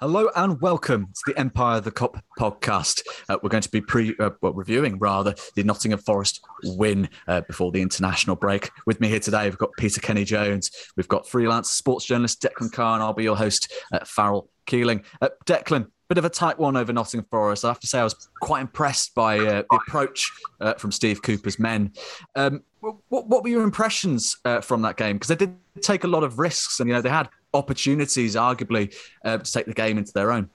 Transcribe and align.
Hello 0.00 0.28
and 0.34 0.60
welcome 0.60 1.06
to 1.06 1.22
the 1.32 1.38
Empire 1.38 1.78
of 1.78 1.84
the 1.84 1.92
Kop 1.92 2.20
podcast. 2.36 3.02
Uh, 3.28 3.38
we're 3.44 3.48
going 3.48 3.62
to 3.62 3.70
be 3.70 3.80
pre 3.80 4.12
uh, 4.18 4.30
well, 4.40 4.52
reviewing 4.52 4.98
rather 4.98 5.36
the 5.54 5.62
Nottingham 5.62 6.00
Forest 6.00 6.44
win 6.64 7.08
uh, 7.28 7.42
before 7.42 7.70
the 7.70 7.80
international 7.80 8.34
break. 8.34 8.72
With 8.86 9.00
me 9.00 9.06
here 9.06 9.20
today, 9.20 9.44
we've 9.44 9.56
got 9.56 9.70
Peter 9.78 10.00
Kenny 10.00 10.24
Jones, 10.24 10.72
we've 10.96 11.06
got 11.06 11.28
freelance 11.28 11.70
sports 11.70 12.04
journalist 12.06 12.42
Declan 12.42 12.72
Carr, 12.72 12.94
and 12.94 13.04
I'll 13.04 13.12
be 13.12 13.22
your 13.22 13.36
host, 13.36 13.72
uh, 13.92 14.00
Farrell 14.04 14.50
Keeling. 14.66 15.04
Uh, 15.22 15.28
Declan, 15.46 15.86
bit 16.08 16.18
of 16.18 16.24
a 16.24 16.30
tight 16.30 16.58
one 16.58 16.76
over 16.76 16.92
Nottingham 16.92 17.28
Forest. 17.30 17.64
I 17.64 17.68
have 17.68 17.80
to 17.80 17.86
say, 17.86 18.00
I 18.00 18.04
was 18.04 18.28
quite 18.40 18.62
impressed 18.62 19.14
by 19.14 19.38
uh, 19.38 19.62
the 19.70 19.80
approach 19.86 20.28
from 20.76 20.90
Steve 20.90 21.22
Cooper's 21.22 21.60
men. 21.60 21.92
Um, 22.34 22.64
what, 22.80 23.28
what, 23.28 23.44
were 23.44 23.48
your 23.48 23.62
impressions 23.62 24.38
from 24.62 24.82
that 24.82 24.96
game? 24.96 25.16
Because 25.16 25.28
they 25.28 25.46
did 25.46 25.54
take 25.82 26.02
a 26.02 26.08
lot 26.08 26.24
of 26.24 26.40
risks, 26.40 26.80
and 26.80 26.88
you 26.88 26.94
know 26.96 27.00
they 27.00 27.10
had 27.10 27.28
opportunities, 27.54 28.34
arguably, 28.34 28.94
uh, 29.24 29.38
to 29.38 29.52
take 29.52 29.66
the 29.66 29.74
game 29.74 29.96
into 29.96 30.12
their 30.12 30.30
own. 30.30 30.50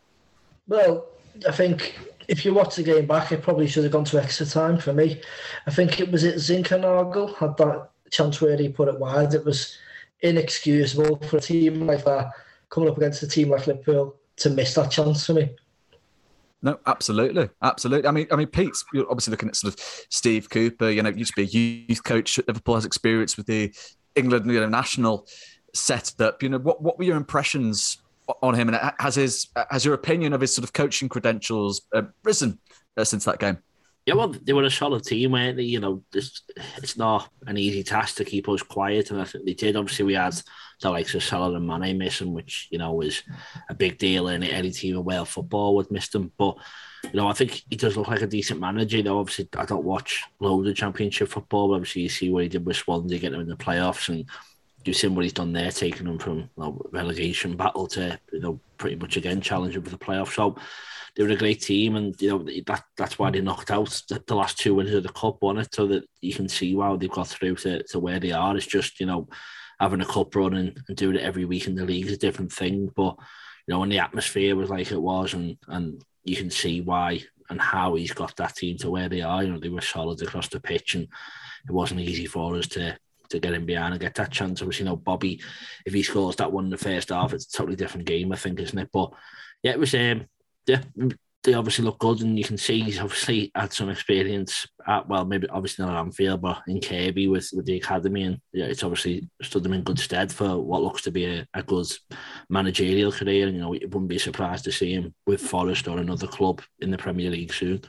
Well, 0.67 1.07
I 1.47 1.51
think 1.51 1.97
if 2.27 2.45
you 2.45 2.53
watch 2.53 2.75
the 2.75 2.83
game 2.83 3.07
back, 3.07 3.31
it 3.31 3.41
probably 3.41 3.67
should 3.67 3.83
have 3.83 3.93
gone 3.93 4.05
to 4.05 4.21
extra 4.21 4.45
time 4.45 4.77
for 4.77 4.93
me. 4.93 5.21
I 5.65 5.71
think 5.71 5.99
it 5.99 6.11
was 6.11 6.23
it 6.23 6.35
Zinckernagel 6.35 7.35
had 7.35 7.57
that 7.57 7.89
chance 8.11 8.39
where 8.39 8.55
he 8.55 8.69
put 8.69 8.87
it 8.87 8.99
wide. 8.99 9.33
It 9.33 9.43
was 9.43 9.77
inexcusable 10.21 11.17
for 11.27 11.37
a 11.37 11.41
team 11.41 11.87
like 11.87 12.05
that 12.05 12.31
coming 12.69 12.89
up 12.89 12.97
against 12.97 13.23
a 13.23 13.27
team 13.27 13.49
like 13.49 13.67
Liverpool 13.67 14.15
to 14.37 14.49
miss 14.49 14.75
that 14.75 14.91
chance 14.91 15.25
for 15.25 15.33
me. 15.33 15.49
No, 16.61 16.77
absolutely, 16.85 17.49
absolutely. 17.61 18.07
I 18.07 18.11
mean, 18.11 18.27
I 18.31 18.35
mean, 18.35 18.47
Pete's 18.47 18.83
obviously 19.09 19.31
looking 19.31 19.49
at 19.49 19.55
sort 19.55 19.73
of 19.73 19.79
Steve 20.09 20.49
Cooper. 20.49 20.89
You 20.89 21.01
know, 21.01 21.09
used 21.09 21.33
to 21.35 21.41
be 21.41 21.47
a 21.47 21.85
youth 21.87 22.03
coach 22.03 22.37
Liverpool, 22.47 22.75
has 22.75 22.85
experience 22.85 23.37
with 23.37 23.45
the 23.45 23.73
England 24.15 24.51
you 24.51 24.59
know, 24.59 24.67
national 24.67 25.25
setup. 25.73 26.41
You 26.43 26.49
know, 26.49 26.59
what 26.59 26.81
what 26.81 26.97
were 26.97 27.03
your 27.03 27.17
impressions 27.17 27.97
on 28.41 28.55
him, 28.55 28.69
and 28.69 28.93
has 28.99 29.15
his 29.15 29.47
has 29.69 29.85
your 29.85 29.93
opinion 29.93 30.33
of 30.33 30.41
his 30.41 30.53
sort 30.53 30.63
of 30.63 30.73
coaching 30.73 31.09
credentials 31.09 31.81
uh, 31.93 32.03
risen 32.23 32.59
uh, 32.97 33.03
since 33.03 33.25
that 33.25 33.39
game? 33.39 33.59
Yeah, 34.05 34.15
well, 34.15 34.29
they 34.29 34.53
were 34.53 34.63
a 34.63 34.71
solid 34.71 35.03
team, 35.03 35.33
weren't 35.33 35.57
they? 35.57 35.63
You 35.63 35.79
know, 35.79 36.03
this, 36.11 36.41
it's 36.77 36.97
not 36.97 37.29
an 37.45 37.57
easy 37.57 37.83
task 37.83 38.15
to 38.15 38.25
keep 38.25 38.49
us 38.49 38.63
quiet, 38.63 39.11
and 39.11 39.21
I 39.21 39.25
think 39.25 39.45
they 39.45 39.53
did. 39.53 39.75
Obviously, 39.75 40.05
we 40.05 40.13
had 40.15 40.33
the 40.81 40.89
likes 40.89 41.13
of 41.13 41.23
Salah 41.23 41.55
and 41.55 41.67
Mane 41.67 41.97
missing, 41.97 42.33
which 42.33 42.69
you 42.71 42.79
know 42.79 42.93
was 42.93 43.21
a 43.69 43.75
big 43.75 43.97
deal 43.97 44.29
in 44.29 44.41
any 44.41 44.71
team 44.71 44.95
in 44.95 45.03
Wales 45.03 45.29
football 45.29 45.75
would 45.75 45.91
miss 45.91 46.07
them. 46.09 46.31
But 46.37 46.57
you 47.03 47.11
know, 47.13 47.27
I 47.27 47.33
think 47.33 47.63
he 47.69 47.75
does 47.75 47.97
look 47.97 48.07
like 48.07 48.21
a 48.21 48.27
decent 48.27 48.59
manager. 48.59 48.97
You 48.97 49.03
know, 49.03 49.19
obviously, 49.19 49.47
I 49.55 49.65
don't 49.65 49.83
watch 49.83 50.23
loads 50.39 50.67
of 50.67 50.75
Championship 50.75 51.29
football, 51.29 51.67
but 51.67 51.75
obviously, 51.75 52.03
you 52.03 52.09
see 52.09 52.31
what 52.31 52.43
he 52.43 52.49
did 52.49 52.65
with 52.65 52.77
Swansea, 52.77 53.19
getting 53.19 53.33
them 53.33 53.41
in 53.41 53.47
the 53.47 53.55
playoffs, 53.57 54.09
and 54.09 54.25
you've 54.85 54.95
seen 54.95 55.15
what 55.15 55.23
he's 55.23 55.33
done 55.33 55.53
there, 55.53 55.71
taking 55.71 56.05
them 56.05 56.19
from 56.19 56.49
you 56.57 56.89
relegation 56.91 57.57
battle 57.57 57.87
to 57.87 58.19
you 58.31 58.39
know 58.39 58.59
pretty 58.77 58.95
much 58.95 59.17
again 59.17 59.41
challenging 59.41 59.81
for 59.81 59.89
the 59.89 59.97
playoffs. 59.97 60.35
So 60.35 60.55
they 61.15 61.23
were 61.23 61.29
a 61.29 61.35
great 61.35 61.61
team, 61.61 61.95
and 61.95 62.19
you 62.21 62.29
know 62.29 62.43
that 62.43 62.83
that's 62.97 63.19
why 63.19 63.31
they 63.31 63.41
knocked 63.41 63.71
out 63.71 64.01
the, 64.09 64.23
the 64.25 64.35
last 64.35 64.57
two 64.57 64.75
winners 64.75 64.95
of 64.95 65.03
the 65.03 65.09
cup, 65.09 65.41
won 65.41 65.57
it, 65.57 65.73
so 65.73 65.87
that 65.87 66.05
you 66.21 66.33
can 66.33 66.47
see 66.47 66.75
how 66.75 66.95
they've 66.95 67.09
got 67.09 67.27
through 67.27 67.55
to, 67.55 67.83
to 67.83 67.99
where 67.99 68.19
they 68.19 68.31
are. 68.31 68.55
It's 68.55 68.65
just 68.65 68.99
you 68.99 69.05
know 69.05 69.27
having 69.79 70.01
a 70.01 70.05
cup 70.05 70.35
run 70.35 70.55
and, 70.55 70.77
and 70.87 70.97
doing 70.97 71.15
it 71.15 71.23
every 71.23 71.45
week 71.45 71.67
in 71.67 71.75
the 71.75 71.85
league 71.85 72.05
is 72.07 72.13
a 72.13 72.17
different 72.17 72.51
thing, 72.51 72.91
but 72.95 73.15
you 73.67 73.73
know 73.73 73.79
when 73.79 73.89
the 73.89 73.99
atmosphere 73.99 74.55
was 74.55 74.69
like 74.69 74.91
it 74.91 75.01
was, 75.01 75.33
and 75.33 75.57
and 75.67 76.03
you 76.23 76.35
can 76.35 76.49
see 76.49 76.81
why 76.81 77.21
and 77.49 77.59
how 77.59 77.95
he's 77.95 78.13
got 78.13 78.35
that 78.35 78.55
team 78.55 78.77
to 78.77 78.91
where 78.91 79.09
they 79.09 79.21
are. 79.21 79.43
You 79.43 79.53
know 79.53 79.59
they 79.59 79.69
were 79.69 79.81
solid 79.81 80.21
across 80.21 80.47
the 80.47 80.59
pitch, 80.59 80.95
and 80.95 81.03
it 81.67 81.71
wasn't 81.71 82.01
easy 82.01 82.25
for 82.25 82.55
us 82.55 82.67
to 82.67 82.97
to 83.29 83.39
get 83.39 83.53
him 83.53 83.65
behind 83.65 83.93
and 83.93 84.01
get 84.01 84.15
that 84.15 84.31
chance. 84.31 84.61
Obviously, 84.61 84.85
you 84.85 84.89
know, 84.89 84.95
Bobby, 84.95 85.41
if 85.85 85.93
he 85.93 86.03
scores 86.03 86.35
that 86.37 86.51
one 86.51 86.65
in 86.65 86.69
the 86.69 86.77
first 86.77 87.09
half, 87.09 87.33
it's 87.33 87.53
a 87.53 87.57
totally 87.57 87.75
different 87.75 88.05
game, 88.05 88.31
I 88.31 88.35
think, 88.35 88.59
isn't 88.59 88.77
it? 88.77 88.89
But 88.91 89.11
yeah, 89.63 89.71
it 89.71 89.79
was 89.79 89.93
um 89.93 90.25
yeah, 90.67 90.81
they 91.43 91.53
obviously 91.53 91.85
look 91.85 91.99
good, 91.99 92.21
and 92.21 92.37
you 92.37 92.43
can 92.43 92.57
see 92.57 92.81
he's 92.81 92.99
obviously 92.99 93.51
had 93.55 93.71
some 93.71 93.89
experience 93.89 94.67
at 94.85 95.07
well, 95.07 95.25
maybe 95.25 95.47
obviously 95.49 95.85
not 95.85 95.95
at 95.95 95.99
Anfield, 96.01 96.41
but 96.41 96.61
in 96.67 96.81
Kirkby 96.81 97.27
with, 97.27 97.49
with 97.53 97.65
the 97.65 97.77
academy, 97.77 98.23
and 98.23 98.39
yeah, 98.51 98.65
it's 98.65 98.83
obviously 98.83 99.29
stood 99.41 99.63
them 99.63 99.73
in 99.73 99.83
good 99.83 99.99
stead 99.99 100.31
for 100.31 100.59
what 100.59 100.81
looks 100.81 101.01
to 101.03 101.11
be 101.11 101.25
a, 101.25 101.47
a 101.53 101.63
good 101.63 101.87
managerial 102.49 103.11
career. 103.11 103.47
And 103.47 103.55
you 103.55 103.61
know, 103.61 103.73
it 103.73 103.85
wouldn't 103.85 104.09
be 104.09 104.19
surprised 104.19 104.65
to 104.65 104.71
see 104.71 104.93
him 104.93 105.13
with 105.25 105.41
Forest 105.41 105.87
or 105.87 105.99
another 105.99 106.27
club 106.27 106.61
in 106.79 106.91
the 106.91 106.97
Premier 106.97 107.29
League 107.29 107.53
soon. 107.53 107.81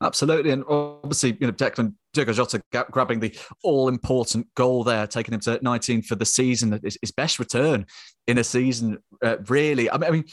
Absolutely, 0.00 0.52
and 0.52 0.64
obviously, 0.68 1.36
you 1.40 1.46
know, 1.48 1.52
Declan 1.52 1.94
Diogo 2.14 2.32
Jota 2.32 2.62
grabbing 2.90 3.18
the 3.18 3.36
all-important 3.64 4.46
goal 4.54 4.84
there, 4.84 5.06
taking 5.08 5.34
him 5.34 5.40
to 5.40 5.58
19 5.60 6.02
for 6.02 6.14
the 6.14 6.24
season, 6.24 6.78
his, 6.82 7.12
best 7.16 7.40
return 7.40 7.84
in 8.28 8.38
a 8.38 8.44
season. 8.44 8.98
Uh, 9.24 9.38
really, 9.48 9.90
I 9.90 9.98
mean, 9.98 10.08
I 10.08 10.12
mean, 10.12 10.24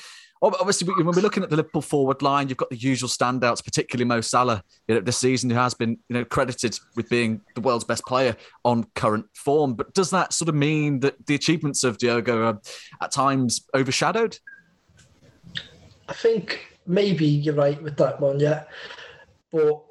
obviously, 0.42 0.88
when 0.94 1.06
we're 1.08 1.22
looking 1.22 1.42
at 1.42 1.50
the 1.50 1.56
Liverpool 1.56 1.81
forward 1.81 2.22
line, 2.22 2.48
you've 2.48 2.58
got 2.58 2.70
the 2.70 2.78
usual 2.78 3.09
standouts, 3.09 3.64
particularly 3.64 4.06
Mo 4.06 4.22
Salah, 4.22 4.64
you 4.88 4.96
know, 4.96 5.02
this 5.02 5.18
season, 5.18 5.50
who 5.50 5.56
has 5.56 5.74
been, 5.74 5.97
you 6.09 6.14
know, 6.16 6.26
credited 6.26 6.78
with 6.96 7.09
being 7.09 7.42
the 7.56 7.62
world's 7.62 7.86
best 7.86 8.06
player 8.06 8.36
on 8.64 8.86
current 8.96 9.26
form. 9.34 9.74
But 9.74 9.94
does 9.94 10.12
that 10.12 10.34
sort 10.34 10.50
of 10.50 10.56
mean 10.56 11.00
that 11.00 11.26
the 11.26 11.36
achievements 11.36 11.84
of 11.84 11.97
Diogo 11.97 12.44
are 12.44 12.62
at 13.02 13.12
times 13.12 13.66
overshadowed? 13.74 14.38
I 16.08 16.14
think 16.14 16.68
maybe 16.86 17.26
you're 17.26 17.56
right 17.56 17.82
with 17.82 17.97
that 17.97 18.20
one, 18.20 18.40
yeah. 18.40 18.66
But 19.55 19.81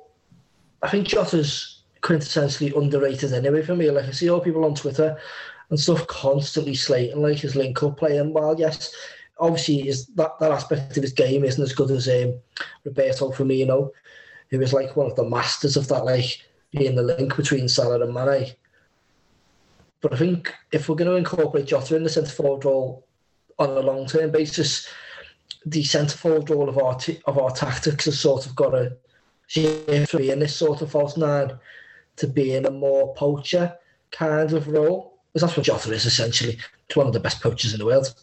I 0.83 0.91
think 0.91 1.09
Jota's 1.09 1.85
quintessentially 2.03 2.77
underrated 2.77 3.33
anyway 3.33 3.63
for 3.63 3.75
me. 3.75 3.91
Like 3.91 4.05
I 4.05 4.11
see 4.11 4.29
all 4.29 4.41
people 4.41 4.67
on 4.67 4.75
Twitter 4.75 5.19
and 5.71 5.81
stuff 5.81 6.07
constantly 6.07 6.75
slating 6.75 7.23
like 7.23 7.39
his 7.39 7.57
link 7.57 7.83
up 7.83 7.97
play. 7.97 8.19
And 8.19 8.35
while 8.35 8.55
yes, 8.59 8.95
obviously 9.39 9.89
is 9.89 10.07
that, 10.17 10.39
that 10.39 10.53
aspect 10.53 10.99
of 10.99 11.03
his 11.03 11.15
game 11.15 11.45
isn't 11.45 11.63
as 11.63 11.73
good 11.73 11.91
as 11.91 12.07
um, 12.09 12.39
Roberto 12.85 13.33
Firmino, 13.33 13.91
who 14.51 14.61
is 14.61 14.75
like 14.75 14.97
one 14.97 15.07
of 15.07 15.17
the 15.17 15.25
masters 15.25 15.79
of 15.79 15.89
that, 15.89 16.05
like 16.05 16.43
being 16.71 16.95
the 16.95 17.03
link 17.03 17.35
between 17.35 17.67
Salah 17.67 18.05
and 18.05 18.13
Mane. 18.13 18.53
But 20.03 20.13
I 20.13 20.19
think 20.19 20.53
if 20.73 20.91
we're 20.91 20.97
going 20.97 21.11
to 21.11 21.17
incorporate 21.17 21.65
Jota 21.65 21.97
in 21.97 22.05
the 22.05 22.11
centre 22.11 22.31
forward 22.31 22.67
role 22.67 23.07
on 23.59 23.71
a 23.71 23.81
long 23.81 24.05
term 24.05 24.31
basis, 24.31 24.87
the 25.65 25.83
centre 25.85 26.19
forward 26.19 26.51
role 26.51 26.69
of 26.69 26.77
our 26.77 26.97
t- 26.97 27.23
of 27.25 27.39
our 27.39 27.51
tactics 27.51 28.05
has 28.05 28.21
sort 28.21 28.45
of 28.45 28.55
got 28.55 28.73
to 28.73 28.99
shift 29.47 30.11
from 30.11 30.21
being 30.21 30.39
this 30.39 30.57
sort 30.57 30.83
of 30.83 30.91
false 30.91 31.17
nine 31.17 31.59
to 32.17 32.27
being 32.27 32.67
a 32.67 32.71
more 32.71 33.15
poacher 33.15 33.77
kind 34.11 34.53
of 34.53 34.69
role. 34.69 35.19
Because 35.33 35.49
that's 35.49 35.57
what 35.57 35.67
Jota 35.67 35.93
is 35.93 36.07
essentially. 36.07 36.59
It's 36.87 36.97
one 36.97 37.07
of 37.07 37.13
the 37.13 37.21
best 37.21 37.43
poachers 37.43 37.73
in 37.73 37.81
the 37.81 37.87
world 37.87 38.15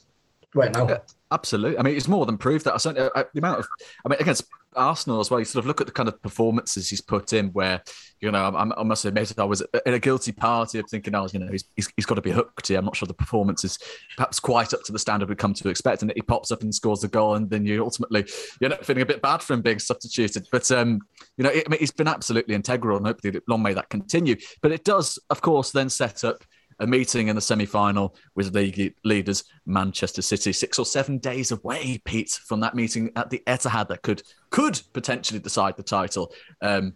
right 0.54 0.74
now. 0.74 1.02
Absolutely. 1.32 1.78
I 1.78 1.84
mean, 1.84 1.96
it's 1.96 2.08
more 2.08 2.26
than 2.26 2.38
proved 2.38 2.66
that. 2.66 2.74
I 2.74 2.78
certainly, 2.78 3.09
uh, 3.16 3.24
the 3.34 3.40
amount 3.40 3.59
of, 3.59 3.68
I 4.06 4.09
mean, 4.09 4.20
against 4.20 4.46
Arsenal 4.76 5.20
as 5.20 5.30
well, 5.30 5.40
you 5.40 5.46
sort 5.46 5.64
of 5.64 5.68
look 5.68 5.82
at 5.82 5.88
the 5.88 5.94
kind 5.94 6.08
of 6.08 6.22
performances 6.22 6.90
he's 6.90 7.02
put 7.02 7.34
in 7.34 7.50
where, 7.50 7.82
you 8.20 8.32
know, 8.32 8.40
I, 8.40 8.80
I 8.80 8.84
must 8.84 9.06
admit 9.06 9.34
I 9.38 9.44
was 9.44 9.62
in 9.86 9.94
a 9.94 10.00
guilty 10.00 10.32
party 10.32 10.80
of 10.80 10.86
thinking, 10.90 11.16
oh, 11.16 11.28
you 11.34 11.40
know, 11.40 11.52
he's, 11.52 11.66
he's, 11.76 11.92
he's 11.96 12.06
got 12.06 12.16
to 12.16 12.22
be 12.22 12.32
hooked 12.32 12.68
here. 12.68 12.80
I'm 12.80 12.86
not 12.86 12.96
sure 12.96 13.08
the 13.08 13.14
performance 13.14 13.64
is 13.64 13.80
perhaps 14.16 14.40
quite 14.40 14.74
up 14.74 14.84
to 14.84 14.92
the 14.92 15.00
standard 15.00 15.30
we've 15.30 15.38
come 15.38 15.54
to 15.54 15.70
expect. 15.70 16.02
And 16.02 16.12
he 16.16 16.22
pops 16.22 16.52
up 16.52 16.62
and 16.62 16.74
scores 16.74 17.04
a 17.04 17.08
goal. 17.08 17.36
And 17.36 17.50
then 17.50 17.66
you 17.66 17.84
ultimately, 17.84 18.26
you're 18.59 18.70
not 18.70 18.86
feeling 18.86 19.02
a 19.02 19.06
bit 19.06 19.22
bad 19.22 19.42
for 19.42 19.54
him 19.54 19.62
being 19.62 19.80
substituted. 19.80 20.48
But, 20.52 20.70
um, 20.72 21.02
you 21.38 21.44
know, 21.44 21.50
it, 21.50 21.64
I 21.68 21.70
mean, 21.70 21.80
he's 21.80 21.92
been 21.92 22.08
absolutely 22.08 22.56
integral 22.56 22.98
and 22.98 23.06
hopefully 23.06 23.40
long 23.48 23.64
may 23.64 23.74
that 23.74 23.90
continue. 23.90 24.36
But 24.62 24.72
it 24.72 24.84
does, 24.84 25.20
of 25.30 25.42
course, 25.42 25.72
then 25.72 25.90
set 25.90 26.24
up 26.24 26.44
a 26.81 26.88
meeting 26.88 27.30
in 27.30 27.36
the 27.36 27.42
semi-final 27.42 28.16
with 28.36 28.53
league 28.53 28.94
leaders 29.06 29.46
Manchester 29.66 30.22
City. 30.22 30.52
Six 30.52 30.78
or 30.78 30.86
seven 30.86 31.19
days 31.19 31.52
away, 31.52 32.02
Pete, 32.03 32.40
from 32.46 32.59
that 32.59 32.75
meeting 32.75 33.12
at 33.16 33.30
the 33.30 33.42
Etihad 33.47 33.88
that 33.88 34.02
could 34.02 34.24
could 34.50 34.81
potentially 34.91 35.40
decide 35.40 35.78
the 35.78 35.84
title. 35.84 36.34
Um, 36.62 36.94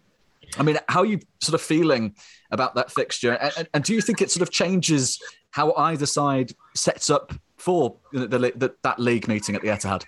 I 0.57 0.63
mean, 0.63 0.78
how 0.90 1.01
are 1.01 1.06
you 1.06 1.19
sort 1.41 1.53
of 1.53 1.62
feeling 1.62 2.16
about 2.51 2.75
that 2.75 2.91
fixture, 2.91 3.34
and, 3.34 3.68
and, 3.74 3.84
do 3.84 3.94
you 3.94 4.01
think 4.01 4.22
it 4.22 4.31
sort 4.31 4.41
of 4.41 4.51
changes 4.51 5.19
how 5.51 5.74
either 5.74 6.06
side 6.06 6.51
sets 6.75 7.09
up 7.09 7.34
for 7.57 7.95
the, 8.13 8.28
the, 8.28 8.38
the, 8.56 8.75
that 8.84 9.00
league 9.00 9.28
meeting 9.28 9.56
at 9.56 9.62
the 9.62 9.69
Etihad? 9.69 10.03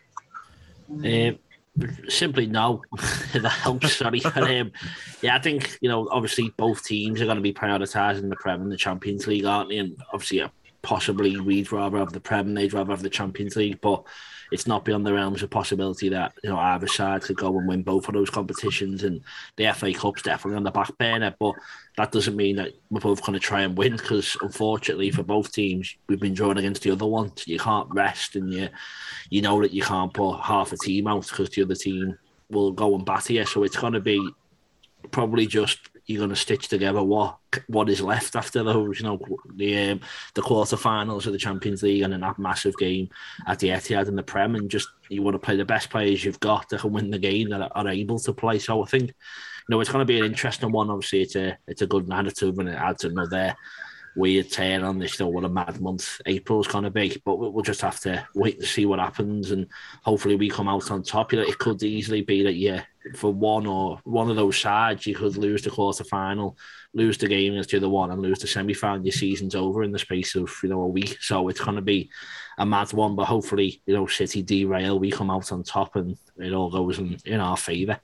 Um, 0.89 1.39
simply 2.09 2.47
no. 2.47 2.81
that 3.33 3.49
helps. 3.49 3.97
Sorry. 3.97 4.23
um, 4.25 4.71
yeah, 5.21 5.35
I 5.35 5.39
think 5.39 5.77
you 5.81 5.89
know. 5.89 6.07
Obviously, 6.11 6.53
both 6.57 6.83
teams 6.83 7.21
are 7.21 7.25
going 7.25 7.37
to 7.37 7.41
be 7.41 7.53
prioritising 7.53 8.29
the 8.29 8.35
Prem 8.35 8.61
and 8.61 8.71
the 8.71 8.77
Champions 8.77 9.27
League, 9.27 9.45
aren't 9.45 9.69
they? 9.69 9.77
And 9.77 9.97
obviously, 10.13 10.39
yeah, 10.39 10.49
possibly 10.81 11.39
we'd 11.39 11.71
rather 11.71 11.97
have 11.97 12.13
the 12.13 12.19
Prem, 12.19 12.53
they'd 12.53 12.73
rather 12.73 12.91
have 12.91 13.03
the 13.03 13.09
Champions 13.09 13.55
League, 13.55 13.81
but 13.81 14.03
it's 14.51 14.67
not 14.67 14.85
beyond 14.85 15.05
the 15.05 15.13
realms 15.13 15.43
of 15.43 15.49
possibility 15.49 16.09
that 16.09 16.33
you 16.43 16.49
know 16.49 16.57
either 16.57 16.87
side 16.87 17.21
could 17.21 17.37
go 17.37 17.57
and 17.57 17.67
win 17.67 17.83
both 17.83 18.07
of 18.07 18.13
those 18.13 18.29
competitions, 18.29 19.03
and 19.03 19.21
the 19.55 19.71
FA 19.73 19.93
Cup's 19.93 20.21
definitely 20.21 20.57
on 20.57 20.63
the 20.63 20.71
back 20.71 20.97
burner. 20.97 21.35
But 21.39 21.55
that 21.97 22.11
doesn't 22.11 22.35
mean 22.35 22.55
that 22.57 22.73
we're 22.89 22.99
both 22.99 23.21
going 23.21 23.33
to 23.33 23.39
try 23.39 23.61
and 23.61 23.77
win, 23.77 23.97
because 23.97 24.37
unfortunately 24.41 25.11
for 25.11 25.23
both 25.23 25.51
teams, 25.51 25.95
we've 26.07 26.19
been 26.19 26.33
drawn 26.33 26.57
against 26.57 26.83
the 26.83 26.91
other 26.91 27.05
one. 27.05 27.35
So 27.35 27.43
you 27.47 27.59
can't 27.59 27.89
rest, 27.91 28.35
and 28.35 28.51
you 28.51 28.69
you 29.29 29.41
know 29.41 29.61
that 29.61 29.73
you 29.73 29.81
can't 29.81 30.13
put 30.13 30.39
half 30.39 30.71
a 30.71 30.77
team 30.77 31.07
out 31.07 31.27
because 31.27 31.49
the 31.49 31.63
other 31.63 31.75
team 31.75 32.17
will 32.49 32.71
go 32.71 32.95
and 32.95 33.05
batter 33.05 33.33
you. 33.33 33.45
So 33.45 33.63
it's 33.63 33.77
going 33.77 33.93
to 33.93 33.99
be 33.99 34.31
probably 35.11 35.47
just 35.47 35.79
you're 36.07 36.19
going 36.19 36.29
to 36.29 36.35
stitch 36.35 36.69
together 36.69 37.03
what 37.03 37.37
what 37.67 37.89
is 37.89 38.01
left 38.01 38.35
after 38.35 38.63
those, 38.63 38.99
you 38.99 39.05
know, 39.05 39.19
the 39.55 39.91
um, 39.91 39.99
the 40.35 40.41
quarterfinals 40.41 41.25
of 41.25 41.33
the 41.33 41.37
Champions 41.37 41.83
League 41.83 42.01
and 42.01 42.13
then 42.13 42.21
that 42.21 42.39
massive 42.39 42.75
game 42.77 43.09
at 43.45 43.59
the 43.59 43.69
Etihad 43.69 44.07
and 44.07 44.17
the 44.17 44.23
Prem, 44.23 44.55
and 44.55 44.71
just 44.71 44.87
you 45.09 45.21
want 45.21 45.35
to 45.35 45.39
play 45.39 45.57
the 45.57 45.65
best 45.65 45.89
players 45.89 46.23
you've 46.23 46.39
got 46.39 46.69
that 46.69 46.81
can 46.81 46.93
win 46.93 47.11
the 47.11 47.19
game 47.19 47.49
that 47.49 47.71
are 47.75 47.87
able 47.87 48.19
to 48.19 48.33
play. 48.33 48.57
So 48.57 48.83
I 48.83 48.85
think, 48.87 49.09
you 49.09 49.15
know, 49.69 49.81
it's 49.81 49.91
going 49.91 50.01
to 50.01 50.05
be 50.05 50.19
an 50.19 50.25
interesting 50.25 50.71
one. 50.71 50.89
Obviously, 50.89 51.21
it's 51.21 51.35
a 51.35 51.57
it's 51.67 51.81
a 51.81 51.87
good 51.87 52.07
narrative 52.07 52.57
and 52.57 52.69
it 52.69 52.75
adds 52.75 53.03
another 53.03 53.53
weird 54.17 54.51
turn 54.51 54.83
on 54.83 54.99
this. 54.99 55.19
Know 55.19 55.27
what 55.27 55.45
a 55.45 55.49
mad 55.49 55.79
month 55.79 56.19
April's 56.25 56.67
going 56.67 56.83
to 56.83 56.89
be, 56.89 57.21
but 57.23 57.37
we'll 57.37 57.63
just 57.63 57.81
have 57.81 57.99
to 58.01 58.27
wait 58.33 58.59
to 58.59 58.65
see 58.65 58.85
what 58.85 58.99
happens, 58.99 59.51
and 59.51 59.67
hopefully 60.03 60.35
we 60.35 60.49
come 60.49 60.67
out 60.67 60.89
on 60.91 61.03
top. 61.03 61.31
You 61.31 61.39
know, 61.39 61.47
it 61.47 61.59
could 61.59 61.81
easily 61.83 62.21
be 62.21 62.43
that 62.43 62.55
yeah, 62.55 62.83
for 63.15 63.31
one 63.31 63.67
or 63.67 63.99
one 64.03 64.29
of 64.29 64.35
those 64.35 64.57
sides, 64.57 65.05
you 65.05 65.15
could 65.15 65.37
lose 65.37 65.61
the 65.61 65.69
quarter 65.69 66.03
final, 66.03 66.57
lose 66.93 67.17
the 67.17 67.27
game 67.27 67.55
as 67.55 67.67
to 67.67 67.79
the 67.79 67.89
one, 67.89 68.11
and 68.11 68.21
lose 68.21 68.39
the 68.39 68.47
semi 68.47 68.73
final. 68.73 69.05
Your 69.05 69.13
season's 69.13 69.55
over 69.55 69.83
in 69.83 69.91
the 69.91 69.99
space 69.99 70.35
of 70.35 70.51
you 70.63 70.69
know 70.69 70.81
a 70.81 70.87
week, 70.87 71.17
so 71.21 71.47
it's 71.47 71.61
going 71.61 71.75
to 71.75 71.81
be 71.81 72.09
a 72.57 72.65
mad 72.65 72.91
one. 72.93 73.15
But 73.15 73.25
hopefully, 73.25 73.81
you 73.85 73.93
know, 73.93 74.07
City 74.07 74.41
derail, 74.41 74.99
we 74.99 75.11
come 75.11 75.29
out 75.29 75.51
on 75.51 75.63
top, 75.63 75.95
and 75.95 76.17
it 76.37 76.53
all 76.53 76.71
goes 76.71 76.99
in, 76.99 77.17
in 77.25 77.39
our 77.39 77.57
favour. 77.57 77.99